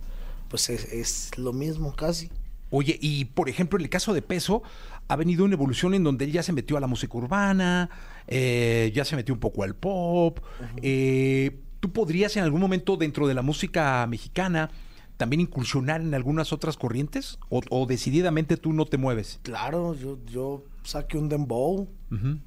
Pues 0.50 0.70
es, 0.70 0.92
es 0.92 1.38
lo 1.38 1.54
mismo 1.54 1.96
casi. 1.96 2.30
Oye, 2.70 2.98
y 3.00 3.26
por 3.26 3.50
ejemplo, 3.50 3.78
en 3.78 3.86
el 3.86 3.90
caso 3.90 4.14
de 4.14 4.22
Peso, 4.22 4.64
ha 5.08 5.16
venido 5.16 5.46
una 5.46 5.54
evolución 5.54 5.94
en 5.94 6.04
donde 6.04 6.26
él 6.26 6.32
ya 6.32 6.44
se 6.44 6.52
metió 6.52 6.76
a 6.76 6.80
la 6.80 6.88
música 6.88 7.18
urbana, 7.18 7.90
eh, 8.28 8.92
ya 8.94 9.06
se 9.06 9.16
metió 9.16 9.34
un 9.34 9.40
poco 9.40 9.64
al 9.64 9.76
pop. 9.76 10.40
eh, 10.82 11.60
¿Tú 11.80 11.94
podrías 11.94 12.36
en 12.36 12.44
algún 12.44 12.60
momento 12.60 12.98
dentro 12.98 13.28
de 13.28 13.36
la 13.36 13.44
música 13.44 14.06
mexicana 14.08 14.72
también 15.17 15.41
incursionar 15.41 16.01
en 16.01 16.13
algunas 16.13 16.53
otras 16.53 16.77
corrientes? 16.77 17.39
¿O, 17.50 17.62
o 17.69 17.86
decididamente 17.86 18.55
tú 18.57 18.71
no 18.74 18.86
te 18.86 18.97
mueves? 18.97 19.39
Claro, 19.43 19.93
yo, 19.95 20.17
yo 20.25 20.63
saqué 20.83 21.17
un 21.17 21.27
dembow. 21.29 21.88
Ujú. 22.12 22.39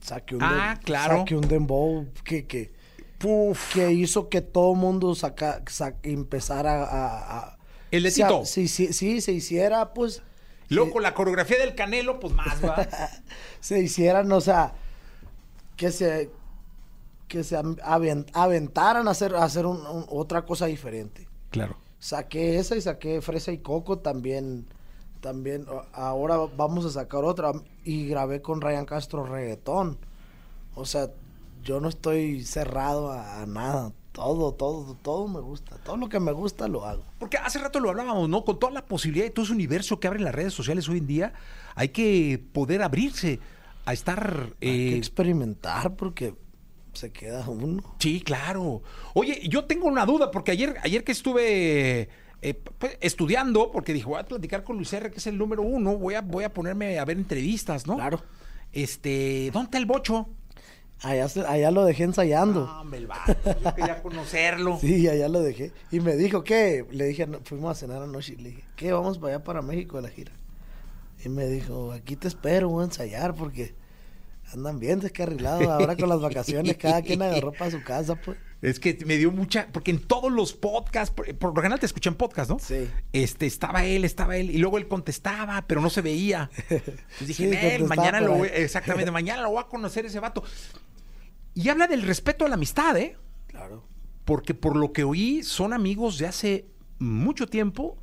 Saqué 0.00 0.36
un 0.36 0.42
Ah, 0.42 0.74
dem- 0.78 0.84
claro. 0.84 1.18
Saqué 1.18 1.36
un 1.36 1.48
dembow 1.48 2.06
que, 2.24 2.46
que, 2.46 2.72
que 3.72 3.92
hizo 3.92 4.28
que 4.28 4.40
todo 4.40 4.74
mundo 4.74 5.14
saca, 5.14 5.62
sa- 5.68 5.94
empezara 6.02 6.84
a... 6.84 7.38
a- 7.38 7.58
El 7.90 8.02
de 8.04 8.10
sí. 8.10 8.22
Sí, 8.68 8.92
sí, 8.92 9.20
se 9.20 9.32
hiciera, 9.32 9.92
pues... 9.94 10.22
Luego 10.68 10.90
con 10.92 11.02
la 11.02 11.12
coreografía 11.14 11.58
del 11.58 11.74
Canelo, 11.74 12.18
pues 12.18 12.32
más, 12.34 12.64
va. 12.64 12.88
se 13.60 13.80
hicieran, 13.82 14.32
o 14.32 14.40
sea, 14.40 14.72
que 15.76 15.90
se 15.92 16.30
que 17.28 17.44
se 17.44 17.56
aventaran 18.34 19.08
a 19.08 19.10
hacer, 19.10 19.34
a 19.34 19.44
hacer 19.44 19.66
un- 19.66 19.86
un- 19.86 20.06
otra 20.08 20.44
cosa 20.44 20.66
diferente. 20.66 21.26
Claro. 21.52 21.76
Saqué 22.00 22.58
esa 22.58 22.74
y 22.74 22.80
saqué 22.80 23.20
fresa 23.20 23.52
y 23.52 23.58
coco 23.58 23.98
también. 23.98 24.66
También 25.20 25.66
ahora 25.92 26.36
vamos 26.56 26.84
a 26.84 26.90
sacar 26.90 27.22
otra 27.22 27.52
y 27.84 28.08
grabé 28.08 28.42
con 28.42 28.60
Ryan 28.60 28.86
Castro 28.86 29.24
reggaetón. 29.24 29.98
O 30.74 30.84
sea, 30.84 31.10
yo 31.62 31.78
no 31.78 31.88
estoy 31.88 32.42
cerrado 32.42 33.12
a, 33.12 33.42
a 33.42 33.46
nada. 33.46 33.92
Todo, 34.10 34.52
todo, 34.52 34.96
todo 35.00 35.28
me 35.28 35.40
gusta. 35.40 35.76
Todo 35.78 35.96
lo 35.96 36.08
que 36.08 36.20
me 36.20 36.32
gusta 36.32 36.68
lo 36.68 36.84
hago. 36.84 37.04
Porque 37.18 37.38
hace 37.38 37.58
rato 37.58 37.80
lo 37.80 37.88
hablábamos, 37.88 38.28
¿no? 38.28 38.44
Con 38.44 38.58
toda 38.58 38.72
la 38.72 38.84
posibilidad 38.84 39.24
de 39.24 39.30
todo 39.30 39.44
ese 39.44 39.54
universo 39.54 40.00
que 40.00 40.06
abren 40.06 40.24
las 40.24 40.34
redes 40.34 40.52
sociales 40.52 40.88
hoy 40.88 40.98
en 40.98 41.06
día, 41.06 41.32
hay 41.74 41.90
que 41.90 42.42
poder 42.52 42.82
abrirse 42.82 43.40
a 43.84 43.92
estar... 43.92 44.48
Hay 44.60 44.68
que 44.68 44.94
eh, 44.94 44.96
experimentar 44.96 45.94
porque 45.94 46.34
se 46.92 47.12
queda 47.12 47.48
uno. 47.48 47.96
Sí, 47.98 48.20
claro. 48.20 48.82
Oye, 49.14 49.40
yo 49.48 49.64
tengo 49.64 49.86
una 49.86 50.06
duda, 50.06 50.30
porque 50.30 50.52
ayer, 50.52 50.76
ayer 50.82 51.04
que 51.04 51.12
estuve 51.12 52.08
eh, 52.42 52.54
pues, 52.54 52.98
estudiando, 53.00 53.70
porque 53.70 53.92
dije, 53.92 54.06
voy 54.06 54.20
a 54.20 54.24
platicar 54.24 54.64
con 54.64 54.76
Luis 54.76 54.92
R., 54.92 55.10
que 55.10 55.18
es 55.18 55.26
el 55.26 55.38
número 55.38 55.62
uno, 55.62 55.96
voy 55.96 56.14
a, 56.14 56.20
voy 56.20 56.44
a 56.44 56.52
ponerme 56.52 56.98
a 56.98 57.04
ver 57.04 57.16
entrevistas, 57.16 57.86
¿no? 57.86 57.96
Claro. 57.96 58.20
Este, 58.72 59.50
¿dónde 59.52 59.66
está 59.66 59.78
el 59.78 59.86
bocho? 59.86 60.28
Allá, 61.02 61.26
allá 61.48 61.70
lo 61.70 61.84
dejé 61.84 62.04
ensayando. 62.04 62.66
No, 62.66 62.80
hombre, 62.80 63.00
el 63.00 63.06
vato, 63.08 63.34
yo 63.44 63.74
quería 63.74 64.02
conocerlo. 64.02 64.78
Sí, 64.80 65.08
allá 65.08 65.28
lo 65.28 65.40
dejé. 65.40 65.72
Y 65.90 66.00
me 66.00 66.16
dijo, 66.16 66.44
¿qué? 66.44 66.86
Le 66.90 67.06
dije, 67.06 67.26
no, 67.26 67.40
fuimos 67.44 67.72
a 67.72 67.74
cenar 67.74 68.02
anoche 68.02 68.34
y 68.34 68.42
le 68.42 68.48
dije, 68.50 68.64
¿qué? 68.76 68.92
Vamos 68.92 69.18
para 69.18 69.34
allá, 69.34 69.44
para 69.44 69.62
México, 69.62 69.98
a 69.98 70.00
la 70.00 70.08
gira. 70.08 70.32
Y 71.24 71.28
me 71.28 71.46
dijo, 71.46 71.92
aquí 71.92 72.16
te 72.16 72.28
espero, 72.28 72.68
voy 72.68 72.82
a 72.82 72.86
ensayar 72.86 73.34
porque 73.34 73.74
andan 74.52 74.78
bien 74.78 75.00
descarrilados 75.00 75.66
ahora 75.66 75.96
con 75.96 76.08
las 76.08 76.20
vacaciones. 76.20 76.76
Cada 76.76 77.02
quien 77.02 77.22
agarró 77.22 77.52
para 77.52 77.70
su 77.70 77.82
casa, 77.82 78.16
pues. 78.16 78.38
Es 78.60 78.78
que 78.78 78.96
me 79.06 79.16
dio 79.16 79.32
mucha, 79.32 79.66
porque 79.72 79.90
en 79.90 79.98
todos 79.98 80.30
los 80.30 80.52
podcasts, 80.52 81.12
por, 81.12 81.34
por 81.36 81.50
lo 81.50 81.56
general 81.62 81.80
te 81.80 81.86
escuchan 81.86 82.14
podcast, 82.14 82.48
¿no? 82.48 82.58
Sí. 82.60 82.88
Este, 83.12 83.46
estaba 83.46 83.84
él, 83.84 84.04
estaba 84.04 84.36
él, 84.36 84.50
y 84.52 84.58
luego 84.58 84.78
él 84.78 84.86
contestaba, 84.86 85.64
pero 85.66 85.80
no 85.80 85.90
se 85.90 86.00
veía. 86.00 86.48
Entonces 86.68 87.26
dije, 87.26 87.44
Sí, 87.44 87.50
"Nel, 87.50 87.80
contestaba 87.80 87.96
mañana 87.96 88.20
lo 88.20 88.32
ahí". 88.34 88.38
voy, 88.38 88.48
exactamente, 88.54 89.10
mañana 89.10 89.42
lo 89.42 89.50
voy 89.50 89.60
a 89.60 89.66
conocer 89.66 90.06
ese 90.06 90.20
vato. 90.20 90.44
Y 91.54 91.68
habla 91.70 91.88
del 91.88 92.02
respeto 92.02 92.44
a 92.46 92.48
la 92.48 92.54
amistad, 92.54 92.96
¿eh? 92.96 93.16
Claro. 93.48 93.84
Porque 94.24 94.54
por 94.54 94.76
lo 94.76 94.92
que 94.92 95.02
oí, 95.02 95.42
son 95.42 95.72
amigos 95.72 96.18
de 96.18 96.28
hace 96.28 96.66
mucho 97.00 97.48
tiempo 97.48 97.98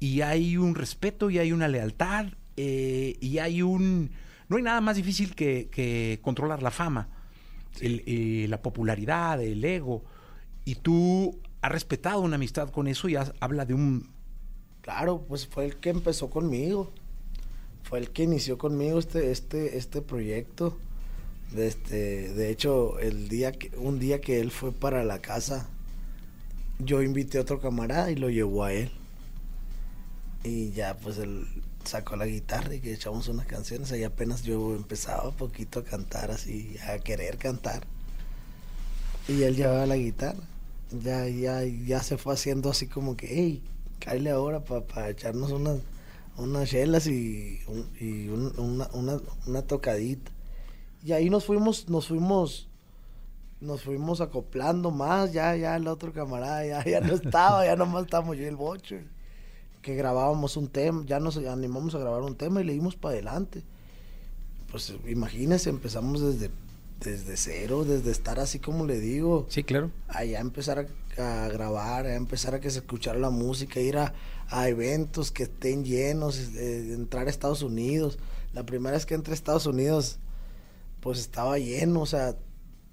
y 0.00 0.22
hay 0.22 0.56
un 0.56 0.74
respeto 0.74 1.30
y 1.30 1.38
hay 1.38 1.52
una 1.52 1.68
lealtad 1.68 2.26
eh, 2.56 3.16
y 3.20 3.38
hay 3.38 3.62
un... 3.62 4.10
No 4.48 4.56
hay 4.56 4.62
nada 4.62 4.80
más 4.80 4.96
difícil 4.96 5.34
que, 5.34 5.68
que 5.70 6.18
controlar 6.22 6.62
la 6.62 6.70
fama, 6.70 7.08
el- 7.80 8.02
eh, 8.06 8.46
la 8.48 8.60
popularidad, 8.62 9.42
el 9.42 9.64
ego. 9.64 10.02
Y 10.64 10.76
tú 10.76 11.38
has 11.62 11.72
respetado 11.72 12.20
una 12.20 12.36
amistad 12.36 12.70
con 12.70 12.86
eso 12.88 13.08
y 13.08 13.16
has- 13.16 13.32
habla 13.40 13.64
de 13.64 13.74
un... 13.74 14.10
Claro, 14.82 15.24
pues 15.28 15.46
fue 15.46 15.64
el 15.64 15.76
que 15.76 15.90
empezó 15.90 16.28
conmigo. 16.30 16.92
Fue 17.84 17.98
el 17.98 18.10
que 18.10 18.24
inició 18.24 18.58
conmigo 18.58 18.98
este, 18.98 19.30
este, 19.30 19.76
este 19.78 20.02
proyecto. 20.02 20.76
De, 21.52 21.66
este, 21.68 22.32
de 22.34 22.50
hecho, 22.50 22.98
el 22.98 23.28
día 23.28 23.52
que, 23.52 23.70
un 23.78 23.98
día 23.98 24.20
que 24.20 24.40
él 24.40 24.50
fue 24.50 24.72
para 24.72 25.04
la 25.04 25.20
casa, 25.20 25.68
yo 26.78 27.02
invité 27.02 27.38
a 27.38 27.42
otro 27.42 27.60
camarada 27.60 28.10
y 28.10 28.16
lo 28.16 28.28
llevó 28.30 28.64
a 28.64 28.72
él. 28.72 28.90
Y 30.42 30.70
ya 30.72 30.96
pues 30.96 31.18
él 31.18 31.46
sacó 31.86 32.16
la 32.16 32.26
guitarra 32.26 32.74
y 32.74 32.80
que 32.80 32.92
echamos 32.94 33.28
unas 33.28 33.46
canciones. 33.46 33.92
Ahí 33.92 34.04
apenas 34.04 34.42
yo 34.42 34.74
empezaba 34.74 35.30
poquito 35.32 35.80
a 35.80 35.84
cantar 35.84 36.30
así, 36.30 36.76
a 36.88 36.98
querer 36.98 37.38
cantar. 37.38 37.86
Y 39.28 39.42
él 39.42 39.56
llevaba 39.56 39.86
la 39.86 39.96
guitarra. 39.96 40.42
Ya, 40.90 41.26
ya, 41.28 41.62
ya 41.64 42.02
se 42.02 42.18
fue 42.18 42.34
haciendo 42.34 42.70
así 42.70 42.86
como 42.86 43.16
que, 43.16 43.26
hey, 43.30 43.62
cállale 43.98 44.30
ahora 44.30 44.60
para 44.64 45.08
echarnos 45.10 45.50
unas, 45.50 45.78
unas 46.36 46.68
chelas 46.68 47.06
y, 47.06 47.60
un- 47.66 47.88
y 48.00 48.28
un- 48.28 48.52
una, 48.58 48.88
una, 48.92 49.20
una 49.46 49.62
tocadita. 49.62 50.30
Y 51.04 51.12
ahí 51.12 51.30
nos 51.30 51.44
fuimos, 51.44 51.88
nos 51.88 52.08
fuimos, 52.08 52.68
nos 53.60 53.82
fuimos 53.82 54.20
acoplando 54.20 54.90
más, 54.90 55.32
ya, 55.32 55.56
ya 55.56 55.76
el 55.76 55.88
otro 55.88 56.12
camarada 56.12 56.64
ya, 56.66 56.84
ya 56.84 57.00
no 57.00 57.14
estaba, 57.14 57.64
ya 57.66 57.76
nomás 57.76 58.04
estábamos 58.04 58.36
yo 58.36 58.42
y 58.44 58.46
el 58.46 58.56
bocho. 58.56 58.96
Que 59.84 59.94
grabábamos 59.94 60.56
un 60.56 60.68
tema, 60.68 61.04
ya 61.04 61.20
nos 61.20 61.36
animamos 61.36 61.94
a 61.94 61.98
grabar 61.98 62.22
un 62.22 62.36
tema 62.36 62.62
y 62.62 62.64
le 62.64 62.72
dimos 62.72 62.96
para 62.96 63.12
adelante. 63.12 63.62
Pues 64.70 64.94
imagínense, 65.06 65.68
empezamos 65.68 66.22
desde, 66.22 66.50
desde 67.00 67.36
cero, 67.36 67.84
desde 67.84 68.10
estar 68.10 68.40
así 68.40 68.58
como 68.60 68.86
le 68.86 68.98
digo 68.98 69.44
Sí, 69.50 69.62
claro. 69.62 69.90
allá 70.08 70.40
empezar 70.40 70.88
a, 71.18 71.44
a 71.44 71.48
grabar, 71.48 72.06
a 72.06 72.14
empezar 72.14 72.54
a 72.54 72.60
que 72.60 72.70
se 72.70 72.78
escuchara 72.78 73.18
la 73.18 73.28
música, 73.28 73.78
ir 73.78 73.98
a, 73.98 74.14
a 74.48 74.68
eventos 74.70 75.30
que 75.30 75.42
estén 75.42 75.84
llenos, 75.84 76.38
eh, 76.56 76.94
entrar 76.94 77.26
a 77.26 77.30
Estados 77.30 77.60
Unidos. 77.62 78.18
La 78.54 78.64
primera 78.64 78.94
vez 78.96 79.04
que 79.04 79.14
entré 79.14 79.32
a 79.32 79.34
Estados 79.34 79.66
Unidos, 79.66 80.16
pues 81.00 81.18
estaba 81.18 81.58
lleno, 81.58 82.00
o 82.00 82.06
sea, 82.06 82.34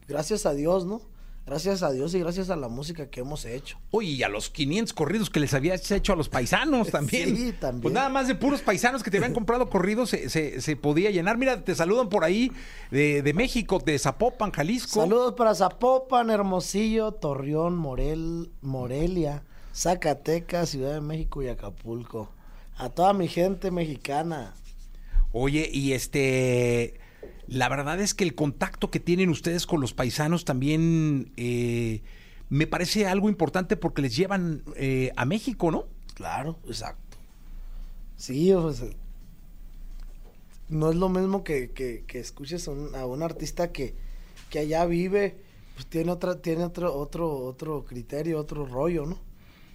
gracias 0.09 0.45
a 0.45 0.53
Dios, 0.53 0.85
¿no? 0.85 1.01
Gracias 1.45 1.81
a 1.83 1.91
Dios 1.91 2.13
y 2.13 2.19
gracias 2.19 2.49
a 2.51 2.55
la 2.55 2.67
música 2.69 3.09
que 3.09 3.21
hemos 3.21 3.45
hecho. 3.45 3.77
Oye, 3.89 4.09
y 4.09 4.23
a 4.23 4.29
los 4.29 4.49
500 4.51 4.93
corridos 4.93 5.29
que 5.31 5.39
les 5.39 5.53
habías 5.55 5.89
hecho 5.91 6.13
a 6.13 6.15
los 6.15 6.29
paisanos 6.29 6.89
también. 6.91 7.35
Sí, 7.35 7.51
también. 7.59 7.81
Pues 7.81 7.93
nada 7.93 8.09
más 8.09 8.27
de 8.27 8.35
puros 8.35 8.61
paisanos 8.61 9.01
que 9.03 9.09
te 9.11 9.17
habían 9.17 9.33
comprado 9.33 9.69
corridos 9.69 10.11
se, 10.11 10.29
se- 10.29 10.61
se 10.61 10.75
podía 10.75 11.09
llenar. 11.09 11.37
Mira, 11.37 11.63
te 11.63 11.73
saludan 11.75 12.09
por 12.09 12.23
ahí 12.23 12.51
de, 12.91 13.21
de 13.23 13.33
México, 13.33 13.79
de 13.83 13.97
Zapopan, 13.97 14.51
Jalisco. 14.51 15.01
Saludos 15.01 15.33
para 15.35 15.55
Zapopan, 15.55 16.29
Hermosillo, 16.29 17.11
Torreón, 17.13 17.75
Morel, 17.75 18.51
Morelia, 18.61 19.43
Zacatecas, 19.73 20.69
Ciudad 20.69 20.93
de 20.93 21.01
México 21.01 21.41
y 21.41 21.47
Acapulco. 21.49 22.29
A 22.77 22.89
toda 22.89 23.13
mi 23.13 23.27
gente 23.27 23.71
mexicana. 23.71 24.53
Oye, 25.33 25.69
y 25.71 25.93
este, 25.93 26.99
la 27.51 27.67
verdad 27.67 27.99
es 27.99 28.13
que 28.13 28.23
el 28.23 28.33
contacto 28.33 28.89
que 28.89 29.01
tienen 29.01 29.29
ustedes 29.29 29.67
con 29.67 29.81
los 29.81 29.93
paisanos 29.93 30.45
también 30.45 31.33
eh, 31.35 32.01
me 32.49 32.65
parece 32.65 33.07
algo 33.07 33.27
importante 33.27 33.75
porque 33.75 34.01
les 34.01 34.15
llevan 34.15 34.63
eh, 34.77 35.11
a 35.17 35.25
México, 35.25 35.69
¿no? 35.69 35.85
Claro, 36.13 36.57
exacto. 36.65 37.17
Sí, 38.15 38.53
no 40.69 40.89
es 40.89 40.95
lo 40.95 41.09
mismo 41.09 41.43
que, 41.43 41.71
que, 41.71 42.05
que 42.07 42.19
escuches 42.19 42.69
a 42.69 42.71
un, 42.71 42.95
a 42.95 43.05
un 43.05 43.21
artista 43.21 43.73
que, 43.73 43.95
que 44.49 44.59
allá 44.59 44.85
vive, 44.85 45.35
pues 45.75 45.87
tiene 45.87 46.09
otra, 46.13 46.41
tiene 46.41 46.63
otro, 46.63 46.95
otro, 46.95 47.37
otro 47.37 47.83
criterio, 47.83 48.39
otro 48.39 48.65
rollo, 48.65 49.05
¿no? 49.05 49.19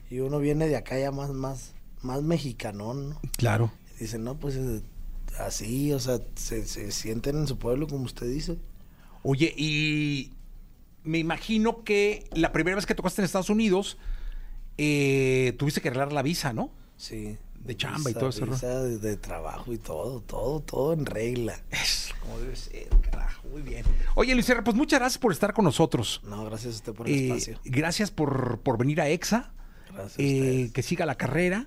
Y 0.09 0.21
uno 0.21 0.39
viene 0.39 0.67
de 0.67 0.77
acá 0.77 0.99
ya 0.99 1.11
más, 1.11 1.29
más, 1.31 1.75
más 2.01 2.23
mexicanón, 2.23 3.11
¿no? 3.11 3.21
Claro. 3.37 3.71
Dicen, 4.01 4.25
no, 4.25 4.39
pues 4.39 4.57
eh, 4.57 4.81
así, 5.39 5.93
o 5.93 6.01
sea, 6.01 6.19
se, 6.35 6.67
se 6.67 6.91
sienten 6.93 7.37
en 7.37 7.47
su 7.47 7.59
pueblo, 7.59 7.87
como 7.87 8.05
usted 8.05 8.27
dice. 8.29 8.59
Oye, 9.23 9.53
y 9.57 10.33
me 11.05 11.19
imagino 11.19 11.85
que 11.85 12.29
la 12.33 12.53
primera 12.53 12.77
vez 12.77 12.87
que 12.87 12.95
tocaste 12.95 13.21
en 13.21 13.27
Estados 13.27 13.51
Unidos, 13.51 13.99
eh, 14.79 15.55
tuviste 15.59 15.81
que 15.81 15.89
arreglar 15.89 16.13
la 16.13 16.23
visa, 16.23 16.53
¿no? 16.53 16.71
Sí. 16.97 17.37
De 17.59 17.77
chamba 17.77 18.11
y 18.11 18.15
todo 18.15 18.29
eso, 18.29 18.47
visa 18.47 18.81
de, 18.85 18.99
de 18.99 19.17
trabajo 19.17 19.73
y 19.73 19.79
todo, 19.79 20.21
todo, 20.21 20.61
todo 20.61 20.93
en 20.93 21.05
regla. 21.05 21.61
Es 21.73 22.11
como 22.21 22.39
debe 22.39 22.55
ser, 22.55 22.87
carajo, 23.11 23.49
muy 23.49 23.63
bien. 23.63 23.85
Oye, 24.15 24.35
Luis 24.35 24.49
R., 24.49 24.63
pues 24.63 24.77
muchas 24.77 25.01
gracias 25.01 25.19
por 25.19 25.33
estar 25.33 25.53
con 25.53 25.65
nosotros. 25.65 26.21
No, 26.25 26.45
gracias 26.45 26.75
a 26.75 26.77
usted 26.77 26.93
por 26.93 27.09
el 27.09 27.15
Eh, 27.15 27.27
espacio. 27.27 27.59
gracias 27.65 28.13
por, 28.13 28.61
por 28.61 28.79
venir 28.79 29.01
a 29.01 29.09
EXA. 29.09 29.51
Gracias 29.93 30.15
Eh, 30.19 30.71
que 30.73 30.83
siga 30.85 31.07
la 31.07 31.17
carrera. 31.17 31.67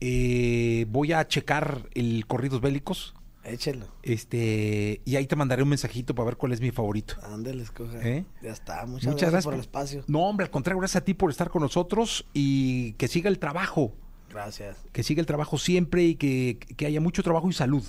Eh, 0.00 0.86
voy 0.88 1.12
a 1.12 1.26
checar 1.26 1.88
el 1.94 2.26
Corridos 2.26 2.60
Bélicos. 2.60 3.14
Échelo. 3.44 3.86
Este, 4.02 5.00
y 5.04 5.16
ahí 5.16 5.26
te 5.26 5.36
mandaré 5.36 5.62
un 5.62 5.68
mensajito 5.70 6.14
para 6.14 6.26
ver 6.26 6.36
cuál 6.36 6.52
es 6.52 6.60
mi 6.60 6.70
favorito. 6.70 7.14
Ándale, 7.22 7.62
escoja. 7.62 7.98
¿Eh? 8.06 8.24
Ya 8.42 8.52
está. 8.52 8.84
Muchas, 8.86 9.16
gracias, 9.16 9.44
por 9.44 9.54
el 9.54 9.60
espacio. 9.60 10.04
No, 10.06 10.20
hombre, 10.20 10.44
al 10.44 10.50
contrario, 10.50 10.78
gracias 10.78 11.02
a 11.02 11.04
ti 11.04 11.14
por 11.14 11.30
estar 11.30 11.50
con 11.50 11.62
nosotros 11.62 12.26
y 12.34 12.92
que 12.94 13.08
siga 13.08 13.30
el 13.30 13.38
trabajo. 13.38 13.92
Gracias, 14.28 14.76
Que 14.92 15.02
siga 15.02 15.20
el 15.20 15.26
trabajo 15.26 15.58
siempre 15.58 16.04
y 16.04 16.14
que, 16.14 16.58
que 16.76 16.86
haya 16.86 17.00
mucho 17.00 17.22
trabajo 17.22 17.48
y 17.50 17.52
salud. 17.52 17.82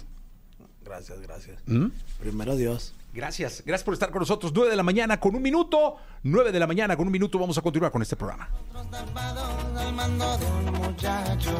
Gracias, 0.91 1.21
gracias. 1.21 1.58
¿Mm? 1.65 1.88
Primero 2.19 2.56
Dios. 2.56 2.93
Gracias, 3.13 3.63
gracias 3.65 3.84
por 3.84 3.93
estar 3.93 4.12
con 4.12 4.19
nosotros. 4.19 4.51
9 4.54 4.69
de 4.69 4.75
la 4.75 4.84
mañana 4.84 5.19
con 5.19 5.36
un 5.36 5.41
minuto. 5.41 5.97
9 6.23 6.51
de 6.51 6.60
la 6.60 6.67
mañana 6.67 6.95
con 6.95 7.08
un 7.08 7.12
minuto. 7.12 7.39
Vamos 7.39 7.58
a 7.58 7.62
continuar 7.62 7.91
con 7.91 8.01
este 8.01 8.15
programa. 8.15 8.49
tapados 8.89 9.77
al 9.77 9.93
mando 9.93 10.38
de 10.38 10.45
un 10.45 10.65
muchacho, 10.73 11.56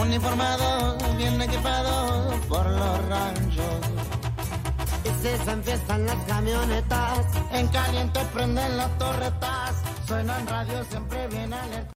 uniformados, 0.00 1.16
bien 1.16 1.40
equipados 1.40 2.34
por 2.46 2.68
los 2.70 3.08
ranchos. 3.08 3.80
Y 5.04 5.44
se 5.44 5.50
empiezan 5.50 6.06
las 6.06 6.24
camionetas, 6.26 7.26
en 7.52 7.68
caliente 7.68 8.20
prenden 8.34 8.76
las 8.76 8.98
torretas, 8.98 9.82
suenan 10.06 10.46
radio 10.46 10.84
siempre 10.84 11.28
bien 11.28 11.52
alerta. 11.52 11.88